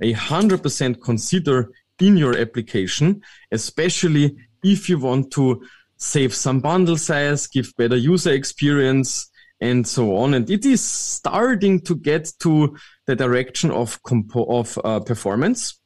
a 0.00 0.12
hundred 0.12 0.62
percent 0.62 1.02
consider 1.02 1.72
in 2.00 2.16
your 2.16 2.38
application, 2.38 3.20
especially 3.50 4.36
if 4.62 4.88
you 4.88 4.98
want 4.98 5.32
to 5.32 5.60
save 6.04 6.34
some 6.34 6.60
bundle 6.60 6.98
size, 6.98 7.46
give 7.46 7.72
better 7.78 7.96
user 7.96 8.32
experience, 8.32 9.30
and 9.60 9.86
so 9.86 10.16
on. 10.16 10.34
And 10.34 10.50
it 10.50 10.66
is 10.66 10.84
starting 10.84 11.80
to 11.80 11.96
get 11.96 12.30
to 12.40 12.76
the 13.06 13.16
direction 13.16 13.70
of 13.70 14.02
compo- 14.02 14.44
of 14.44 14.78
uh, 14.84 15.00
performance. 15.00 15.80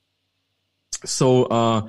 So 1.05 1.45
uh, 1.45 1.89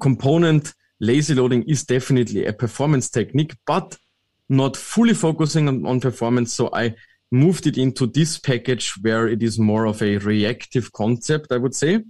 component 0.00 0.74
lazy 1.00 1.34
loading 1.34 1.62
is 1.62 1.84
definitely 1.84 2.44
a 2.44 2.52
performance 2.52 3.08
technique, 3.08 3.54
but 3.66 3.96
not 4.48 4.76
fully 4.76 5.14
focusing 5.14 5.66
on, 5.68 5.86
on 5.86 6.00
performance. 6.00 6.52
So 6.52 6.68
I 6.74 6.94
moved 7.32 7.66
it 7.66 7.78
into 7.78 8.06
this 8.06 8.38
package 8.38 8.92
where 9.00 9.26
it 9.26 9.42
is 9.42 9.58
more 9.58 9.86
of 9.86 10.02
a 10.02 10.18
reactive 10.18 10.92
concept, 10.92 11.50
I 11.50 11.56
would 11.56 11.74
say. 11.74 12.04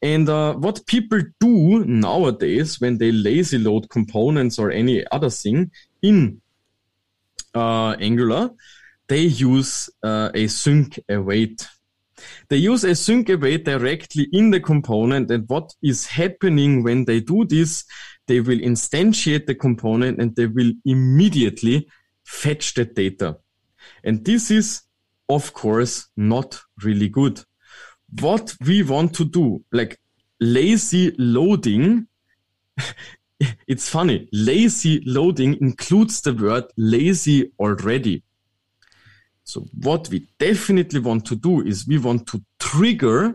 And 0.00 0.28
uh, 0.28 0.54
what 0.54 0.86
people 0.86 1.20
do 1.40 1.84
nowadays 1.84 2.80
when 2.80 2.98
they 2.98 3.12
lazy 3.12 3.58
load 3.58 3.90
components 3.90 4.58
or 4.58 4.70
any 4.70 5.04
other 5.10 5.30
thing 5.30 5.72
in 6.02 6.40
uh, 7.54 7.96
Angular, 7.98 8.50
they 9.08 9.22
use 9.22 9.90
uh, 10.02 10.30
async 10.30 10.98
await. 11.08 11.66
They 12.48 12.58
use 12.58 12.84
async 12.84 13.28
await 13.28 13.64
directly 13.64 14.28
in 14.32 14.50
the 14.50 14.60
component. 14.60 15.30
And 15.30 15.48
what 15.48 15.74
is 15.82 16.06
happening 16.06 16.84
when 16.84 17.06
they 17.06 17.20
do 17.20 17.44
this? 17.44 17.84
They 18.28 18.40
will 18.40 18.58
instantiate 18.58 19.46
the 19.46 19.56
component 19.56 20.20
and 20.20 20.36
they 20.36 20.46
will 20.46 20.72
immediately 20.84 21.88
fetch 22.24 22.74
the 22.74 22.84
data. 22.84 23.38
And 24.04 24.24
this 24.24 24.50
is, 24.50 24.82
of 25.28 25.52
course, 25.52 26.08
not 26.16 26.60
really 26.82 27.08
good. 27.08 27.40
What 28.20 28.54
we 28.66 28.82
want 28.82 29.14
to 29.14 29.24
do, 29.24 29.64
like 29.72 30.00
lazy 30.40 31.14
loading, 31.18 32.06
it's 33.68 33.88
funny. 33.88 34.28
Lazy 34.32 35.02
loading 35.06 35.58
includes 35.60 36.20
the 36.20 36.34
word 36.34 36.64
lazy 36.76 37.52
already. 37.58 38.22
So 39.44 39.66
what 39.82 40.08
we 40.08 40.28
definitely 40.38 41.00
want 41.00 41.26
to 41.26 41.36
do 41.36 41.62
is 41.62 41.86
we 41.86 41.98
want 41.98 42.26
to 42.28 42.42
trigger 42.58 43.34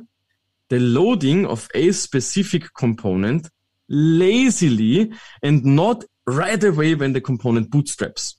the 0.69 0.79
loading 0.79 1.45
of 1.45 1.67
a 1.75 1.91
specific 1.91 2.73
component 2.73 3.49
lazily 3.89 5.11
and 5.43 5.63
not 5.63 6.03
right 6.25 6.63
away 6.63 6.95
when 6.95 7.13
the 7.13 7.21
component 7.21 7.69
bootstraps. 7.69 8.37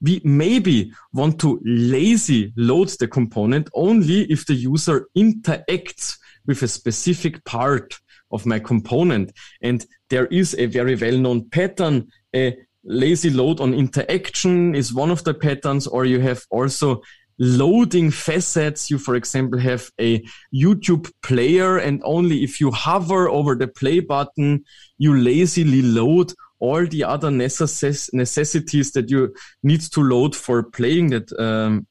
We 0.00 0.20
maybe 0.24 0.92
want 1.12 1.40
to 1.40 1.60
lazy 1.64 2.52
load 2.56 2.88
the 3.00 3.08
component 3.08 3.68
only 3.74 4.22
if 4.30 4.46
the 4.46 4.54
user 4.54 5.08
interacts 5.16 6.18
with 6.46 6.62
a 6.62 6.68
specific 6.68 7.44
part 7.44 7.98
of 8.30 8.46
my 8.46 8.58
component. 8.58 9.32
And 9.62 9.84
there 10.10 10.26
is 10.26 10.54
a 10.58 10.66
very 10.66 10.94
well-known 10.94 11.50
pattern. 11.50 12.08
A 12.34 12.56
lazy 12.84 13.30
load 13.30 13.60
on 13.60 13.74
interaction 13.74 14.74
is 14.74 14.94
one 14.94 15.10
of 15.10 15.24
the 15.24 15.34
patterns, 15.34 15.86
or 15.86 16.04
you 16.04 16.20
have 16.20 16.44
also 16.50 17.02
loading 17.38 18.10
facades. 18.10 18.90
You, 18.90 18.98
for 18.98 19.14
example, 19.14 19.58
have 19.60 19.90
a 20.00 20.24
YouTube 20.54 21.10
player 21.22 21.78
and 21.78 22.00
only 22.04 22.42
if 22.42 22.60
you 22.60 22.70
hover 22.70 23.28
over 23.28 23.54
the 23.54 23.68
play 23.68 24.00
button, 24.00 24.64
you 24.98 25.16
lazily 25.16 25.82
load 25.82 26.32
all 26.60 26.86
the 26.86 27.04
other 27.04 27.30
necess- 27.30 28.12
necessities 28.12 28.92
that 28.92 29.10
you 29.10 29.34
need 29.62 29.80
to 29.80 30.00
load 30.00 30.34
for 30.34 30.62
playing 30.62 31.10
that, 31.10 31.32
um, 31.38 31.86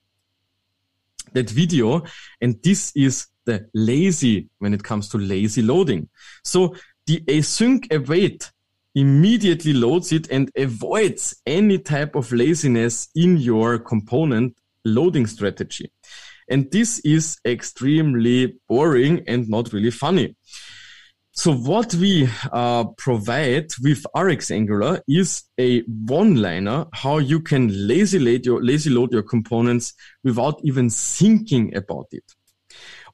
that 1.33 1.49
video. 1.49 2.03
And 2.41 2.61
this 2.63 2.91
is 2.95 3.27
the 3.45 3.67
lazy 3.73 4.49
when 4.59 4.73
it 4.73 4.83
comes 4.83 5.09
to 5.09 5.17
lazy 5.17 5.61
loading. 5.61 6.09
So 6.43 6.75
the 7.05 7.21
async 7.21 7.91
await 7.91 8.51
immediately 8.93 9.73
loads 9.73 10.11
it 10.11 10.29
and 10.31 10.51
avoids 10.57 11.35
any 11.45 11.77
type 11.77 12.15
of 12.15 12.31
laziness 12.31 13.09
in 13.15 13.37
your 13.37 13.77
component 13.77 14.57
loading 14.83 15.27
strategy. 15.27 15.91
And 16.49 16.71
this 16.71 16.99
is 16.99 17.37
extremely 17.45 18.55
boring 18.67 19.23
and 19.27 19.47
not 19.49 19.71
really 19.73 19.91
funny. 19.91 20.35
So 21.37 21.53
what 21.53 21.93
we 21.93 22.27
uh, 22.51 22.85
provide 22.97 23.67
with 23.83 24.03
RX 24.15 24.49
Angular 24.49 25.03
is 25.07 25.43
a 25.59 25.81
one-liner 25.81 26.87
how 26.93 27.19
you 27.19 27.41
can 27.41 27.87
lazy 27.87 28.17
load 28.17 28.43
your 28.43 28.63
lazy 28.63 28.89
load 28.89 29.13
your 29.13 29.21
components 29.21 29.93
without 30.23 30.59
even 30.63 30.89
thinking 30.89 31.75
about 31.75 32.07
it. 32.11 32.23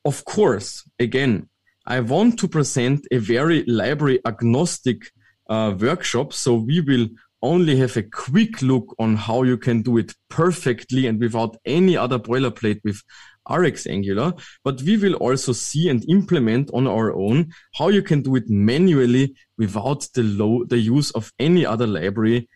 Of 0.05 0.23
course, 0.23 0.87
again, 0.99 1.49
I 1.85 1.99
want 1.99 2.39
to 2.39 2.47
present 2.47 3.05
a 3.11 3.17
very 3.17 3.65
library 3.65 4.21
agnostic 4.25 5.11
uh, 5.49 5.75
workshop. 5.77 6.31
So 6.31 6.53
we 6.55 6.79
will 6.79 7.09
only 7.41 7.75
have 7.75 7.97
a 7.97 8.03
quick 8.03 8.61
look 8.61 8.95
on 8.99 9.17
how 9.17 9.43
you 9.43 9.57
can 9.57 9.81
do 9.81 9.97
it 9.97 10.13
perfectly 10.29 11.07
and 11.07 11.19
without 11.19 11.57
any 11.65 11.97
other 11.97 12.17
boilerplate 12.17 12.79
with 12.85 13.01
RX 13.49 13.87
Angular, 13.87 14.33
but 14.63 14.81
we 14.81 14.97
will 14.97 15.15
also 15.15 15.53
see 15.53 15.89
and 15.89 16.07
implement 16.09 16.69
on 16.73 16.87
our 16.87 17.13
own 17.13 17.51
how 17.75 17.89
you 17.89 18.01
can 18.01 18.21
do 18.21 18.35
it 18.35 18.49
manually 18.49 19.35
without 19.57 20.07
the 20.13 20.23
low, 20.23 20.63
the 20.65 20.77
use 20.77 21.11
of 21.11 21.31
any 21.39 21.65
other 21.65 21.87
library, 21.87 22.47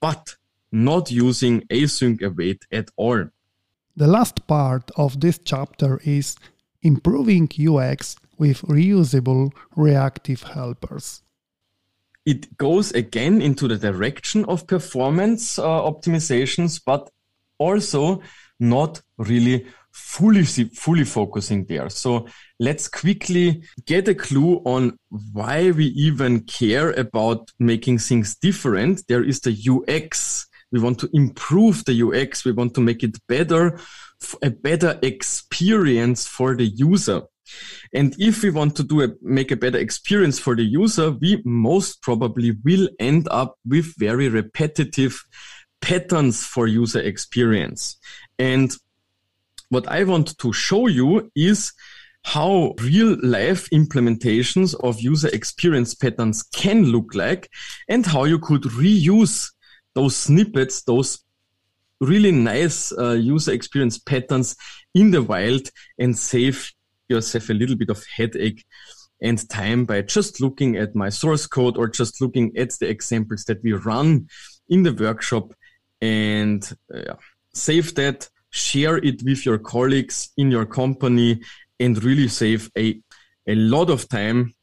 but 0.00 0.36
not 0.72 1.10
using 1.10 1.62
async 1.68 2.22
await 2.22 2.64
at 2.72 2.90
all. 2.96 3.24
The 3.96 4.06
last 4.06 4.46
part 4.46 4.90
of 4.96 5.20
this 5.20 5.38
chapter 5.44 6.00
is 6.04 6.36
improving 6.82 7.48
UX 7.58 8.16
with 8.38 8.62
reusable 8.62 9.52
reactive 9.76 10.42
helpers 10.42 11.22
it 12.26 12.56
goes 12.58 12.92
again 12.92 13.40
into 13.40 13.66
the 13.66 13.78
direction 13.78 14.44
of 14.44 14.66
performance 14.66 15.58
uh, 15.58 15.64
optimizations, 15.64 16.80
but 16.84 17.10
also 17.58 18.22
not 18.58 19.00
really 19.16 19.66
fully 19.92 20.44
fully 20.44 21.04
focusing 21.04 21.64
there. 21.64 21.88
So 21.88 22.26
let's 22.58 22.88
quickly 22.88 23.62
get 23.86 24.08
a 24.08 24.14
clue 24.14 24.56
on 24.64 24.98
why 25.32 25.70
we 25.70 25.86
even 25.86 26.40
care 26.40 26.90
about 26.92 27.50
making 27.58 27.98
things 27.98 28.36
different. 28.36 29.06
There 29.08 29.24
is 29.24 29.40
the 29.40 29.52
UX. 29.52 30.46
We 30.72 30.80
want 30.80 30.98
to 31.00 31.10
improve 31.12 31.84
the 31.84 32.02
UX. 32.02 32.44
We 32.44 32.52
want 32.52 32.74
to 32.74 32.80
make 32.80 33.02
it 33.02 33.18
better, 33.26 33.78
a 34.42 34.50
better 34.50 34.98
experience 35.02 36.26
for 36.26 36.56
the 36.56 36.66
user. 36.66 37.22
And 37.92 38.14
if 38.18 38.42
we 38.42 38.50
want 38.50 38.76
to 38.76 38.84
do 38.84 39.02
a, 39.02 39.08
make 39.22 39.50
a 39.50 39.56
better 39.56 39.78
experience 39.78 40.38
for 40.38 40.54
the 40.54 40.62
user, 40.62 41.10
we 41.10 41.42
most 41.44 42.02
probably 42.02 42.52
will 42.64 42.88
end 43.00 43.26
up 43.30 43.56
with 43.66 43.94
very 43.98 44.28
repetitive 44.28 45.24
patterns 45.80 46.44
for 46.44 46.66
user 46.66 47.00
experience. 47.00 47.96
And 48.38 48.70
what 49.70 49.88
I 49.88 50.04
want 50.04 50.36
to 50.38 50.52
show 50.52 50.86
you 50.86 51.30
is 51.34 51.72
how 52.24 52.74
real 52.82 53.16
life 53.22 53.70
implementations 53.70 54.74
of 54.84 55.00
user 55.00 55.28
experience 55.28 55.94
patterns 55.94 56.42
can 56.42 56.84
look 56.84 57.14
like 57.14 57.48
and 57.88 58.04
how 58.04 58.24
you 58.24 58.38
could 58.38 58.62
reuse 58.62 59.50
those 59.94 60.14
snippets, 60.14 60.82
those 60.82 61.24
really 62.00 62.32
nice 62.32 62.92
uh, 62.92 63.12
user 63.12 63.52
experience 63.52 63.98
patterns 63.98 64.56
in 64.94 65.10
the 65.10 65.22
wild 65.22 65.70
and 65.98 66.16
save 66.16 66.72
yourself 67.08 67.48
a 67.48 67.54
little 67.54 67.76
bit 67.76 67.90
of 67.90 68.04
headache 68.16 68.64
and 69.22 69.48
time 69.50 69.84
by 69.84 70.00
just 70.02 70.40
looking 70.40 70.76
at 70.76 70.94
my 70.94 71.08
source 71.08 71.46
code 71.46 71.76
or 71.76 71.88
just 71.88 72.20
looking 72.20 72.56
at 72.56 72.70
the 72.80 72.88
examples 72.88 73.44
that 73.44 73.62
we 73.62 73.72
run 73.72 74.28
in 74.68 74.82
the 74.82 74.92
workshop 74.92 75.52
and 76.00 76.72
uh, 76.94 77.14
save 77.52 77.94
that, 77.96 78.28
share 78.50 78.98
it 78.98 79.22
with 79.22 79.46
your 79.46 79.58
colleagues 79.58 80.30
in 80.36 80.50
your 80.50 80.66
company 80.66 81.40
and 81.78 82.02
really 82.04 82.28
save 82.28 82.70
a, 82.76 83.00
a 83.46 83.54
lot 83.54 83.90
of 83.90 84.08
time 84.08 84.54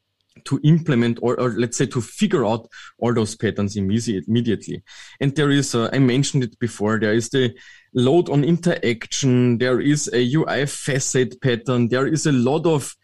to 0.44 0.60
implement 0.62 1.18
or, 1.20 1.38
or, 1.40 1.50
let's 1.50 1.76
say 1.76 1.86
to 1.86 2.00
figure 2.00 2.46
out 2.46 2.68
all 2.98 3.12
those 3.12 3.34
patterns 3.34 3.76
immediately. 3.76 4.82
And 5.20 5.34
there 5.34 5.50
is, 5.50 5.74
uh, 5.74 5.90
I 5.92 5.98
mentioned 5.98 6.44
it 6.44 6.58
before, 6.58 6.98
there 6.98 7.12
is 7.12 7.28
the 7.30 7.54
load 7.92 8.30
on 8.30 8.44
interaction. 8.44 9.58
There 9.58 9.80
is 9.80 10.08
a 10.12 10.34
UI 10.34 10.66
facade 10.66 11.40
pattern. 11.42 11.88
There 11.88 12.06
is 12.06 12.26
a 12.26 12.32
lot 12.32 12.66
of 12.66 12.94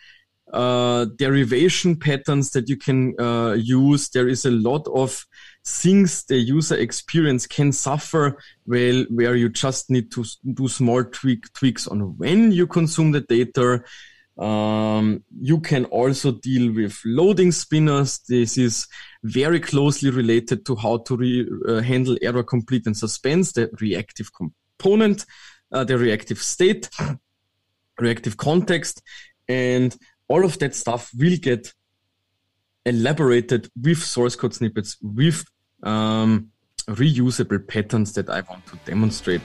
uh, 0.52 1.06
derivation 1.16 1.96
patterns 1.96 2.50
that 2.52 2.68
you 2.68 2.76
can 2.76 3.18
uh, 3.18 3.56
use. 3.58 4.08
There 4.10 4.28
is 4.28 4.44
a 4.44 4.50
lot 4.50 4.86
of 4.94 5.26
things 5.66 6.24
the 6.24 6.36
user 6.36 6.76
experience 6.76 7.46
can 7.46 7.72
suffer 7.72 8.38
well, 8.66 9.04
where 9.10 9.34
you 9.34 9.48
just 9.48 9.90
need 9.90 10.10
to 10.12 10.24
do 10.52 10.68
small 10.68 11.04
tweak, 11.04 11.52
tweaks 11.54 11.88
on 11.88 12.16
when 12.18 12.52
you 12.52 12.66
consume 12.66 13.12
the 13.12 13.22
data. 13.22 13.82
Um, 14.36 15.22
you 15.40 15.60
can 15.60 15.84
also 15.86 16.32
deal 16.32 16.74
with 16.74 17.00
loading 17.04 17.52
spinners. 17.52 18.18
This 18.28 18.58
is 18.58 18.88
very 19.22 19.60
closely 19.60 20.10
related 20.10 20.66
to 20.66 20.76
how 20.76 20.98
to 20.98 21.16
re, 21.16 21.48
uh, 21.68 21.80
handle 21.80 22.18
error 22.20 22.42
complete 22.42 22.86
and 22.86 22.96
suspense, 22.96 23.52
the 23.52 23.70
reactive 23.80 24.30
component, 24.32 25.24
uh, 25.72 25.84
the 25.84 25.96
reactive 25.96 26.42
state, 26.42 26.90
reactive 27.98 28.36
context, 28.36 29.02
and 29.48 29.96
all 30.28 30.44
of 30.44 30.58
that 30.58 30.74
stuff 30.74 31.10
will 31.16 31.36
get 31.36 31.72
elaborated 32.84 33.70
with 33.80 34.02
source 34.02 34.36
code 34.36 34.54
snippets, 34.54 34.96
with 35.00 35.44
um, 35.84 36.50
reusable 36.88 37.66
patterns 37.66 38.12
that 38.14 38.28
I 38.28 38.40
want 38.42 38.66
to 38.66 38.76
demonstrate. 38.84 39.40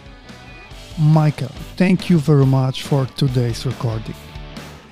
Michael, 0.97 1.51
thank 1.77 2.09
you 2.09 2.19
very 2.19 2.45
much 2.45 2.83
for 2.83 3.05
today's 3.05 3.65
recording. 3.65 4.15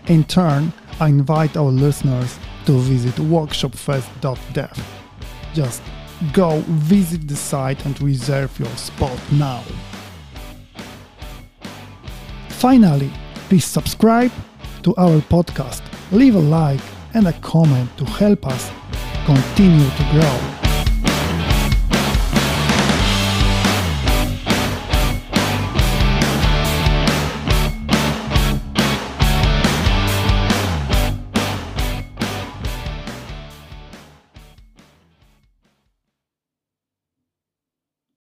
In 0.07 0.23
turn, 0.23 0.71
I 0.99 1.09
invite 1.09 1.57
our 1.57 1.69
listeners 1.69 2.39
to 2.65 2.79
visit 2.79 3.15
workshopfest.dev. 3.15 4.87
Just 5.53 5.81
go 6.33 6.61
visit 6.67 7.27
the 7.27 7.35
site 7.35 7.85
and 7.85 7.99
reserve 8.01 8.57
your 8.59 8.75
spot 8.77 9.19
now. 9.33 9.63
Finally, 12.49 13.11
please 13.49 13.65
subscribe 13.65 14.31
to 14.83 14.95
our 14.95 15.19
podcast, 15.21 15.81
leave 16.11 16.35
a 16.35 16.39
like 16.39 16.81
and 17.13 17.27
a 17.27 17.33
comment 17.33 17.89
to 17.97 18.05
help 18.05 18.47
us 18.47 18.71
continue 19.25 19.89
to 19.89 20.03
grow. 20.11 20.56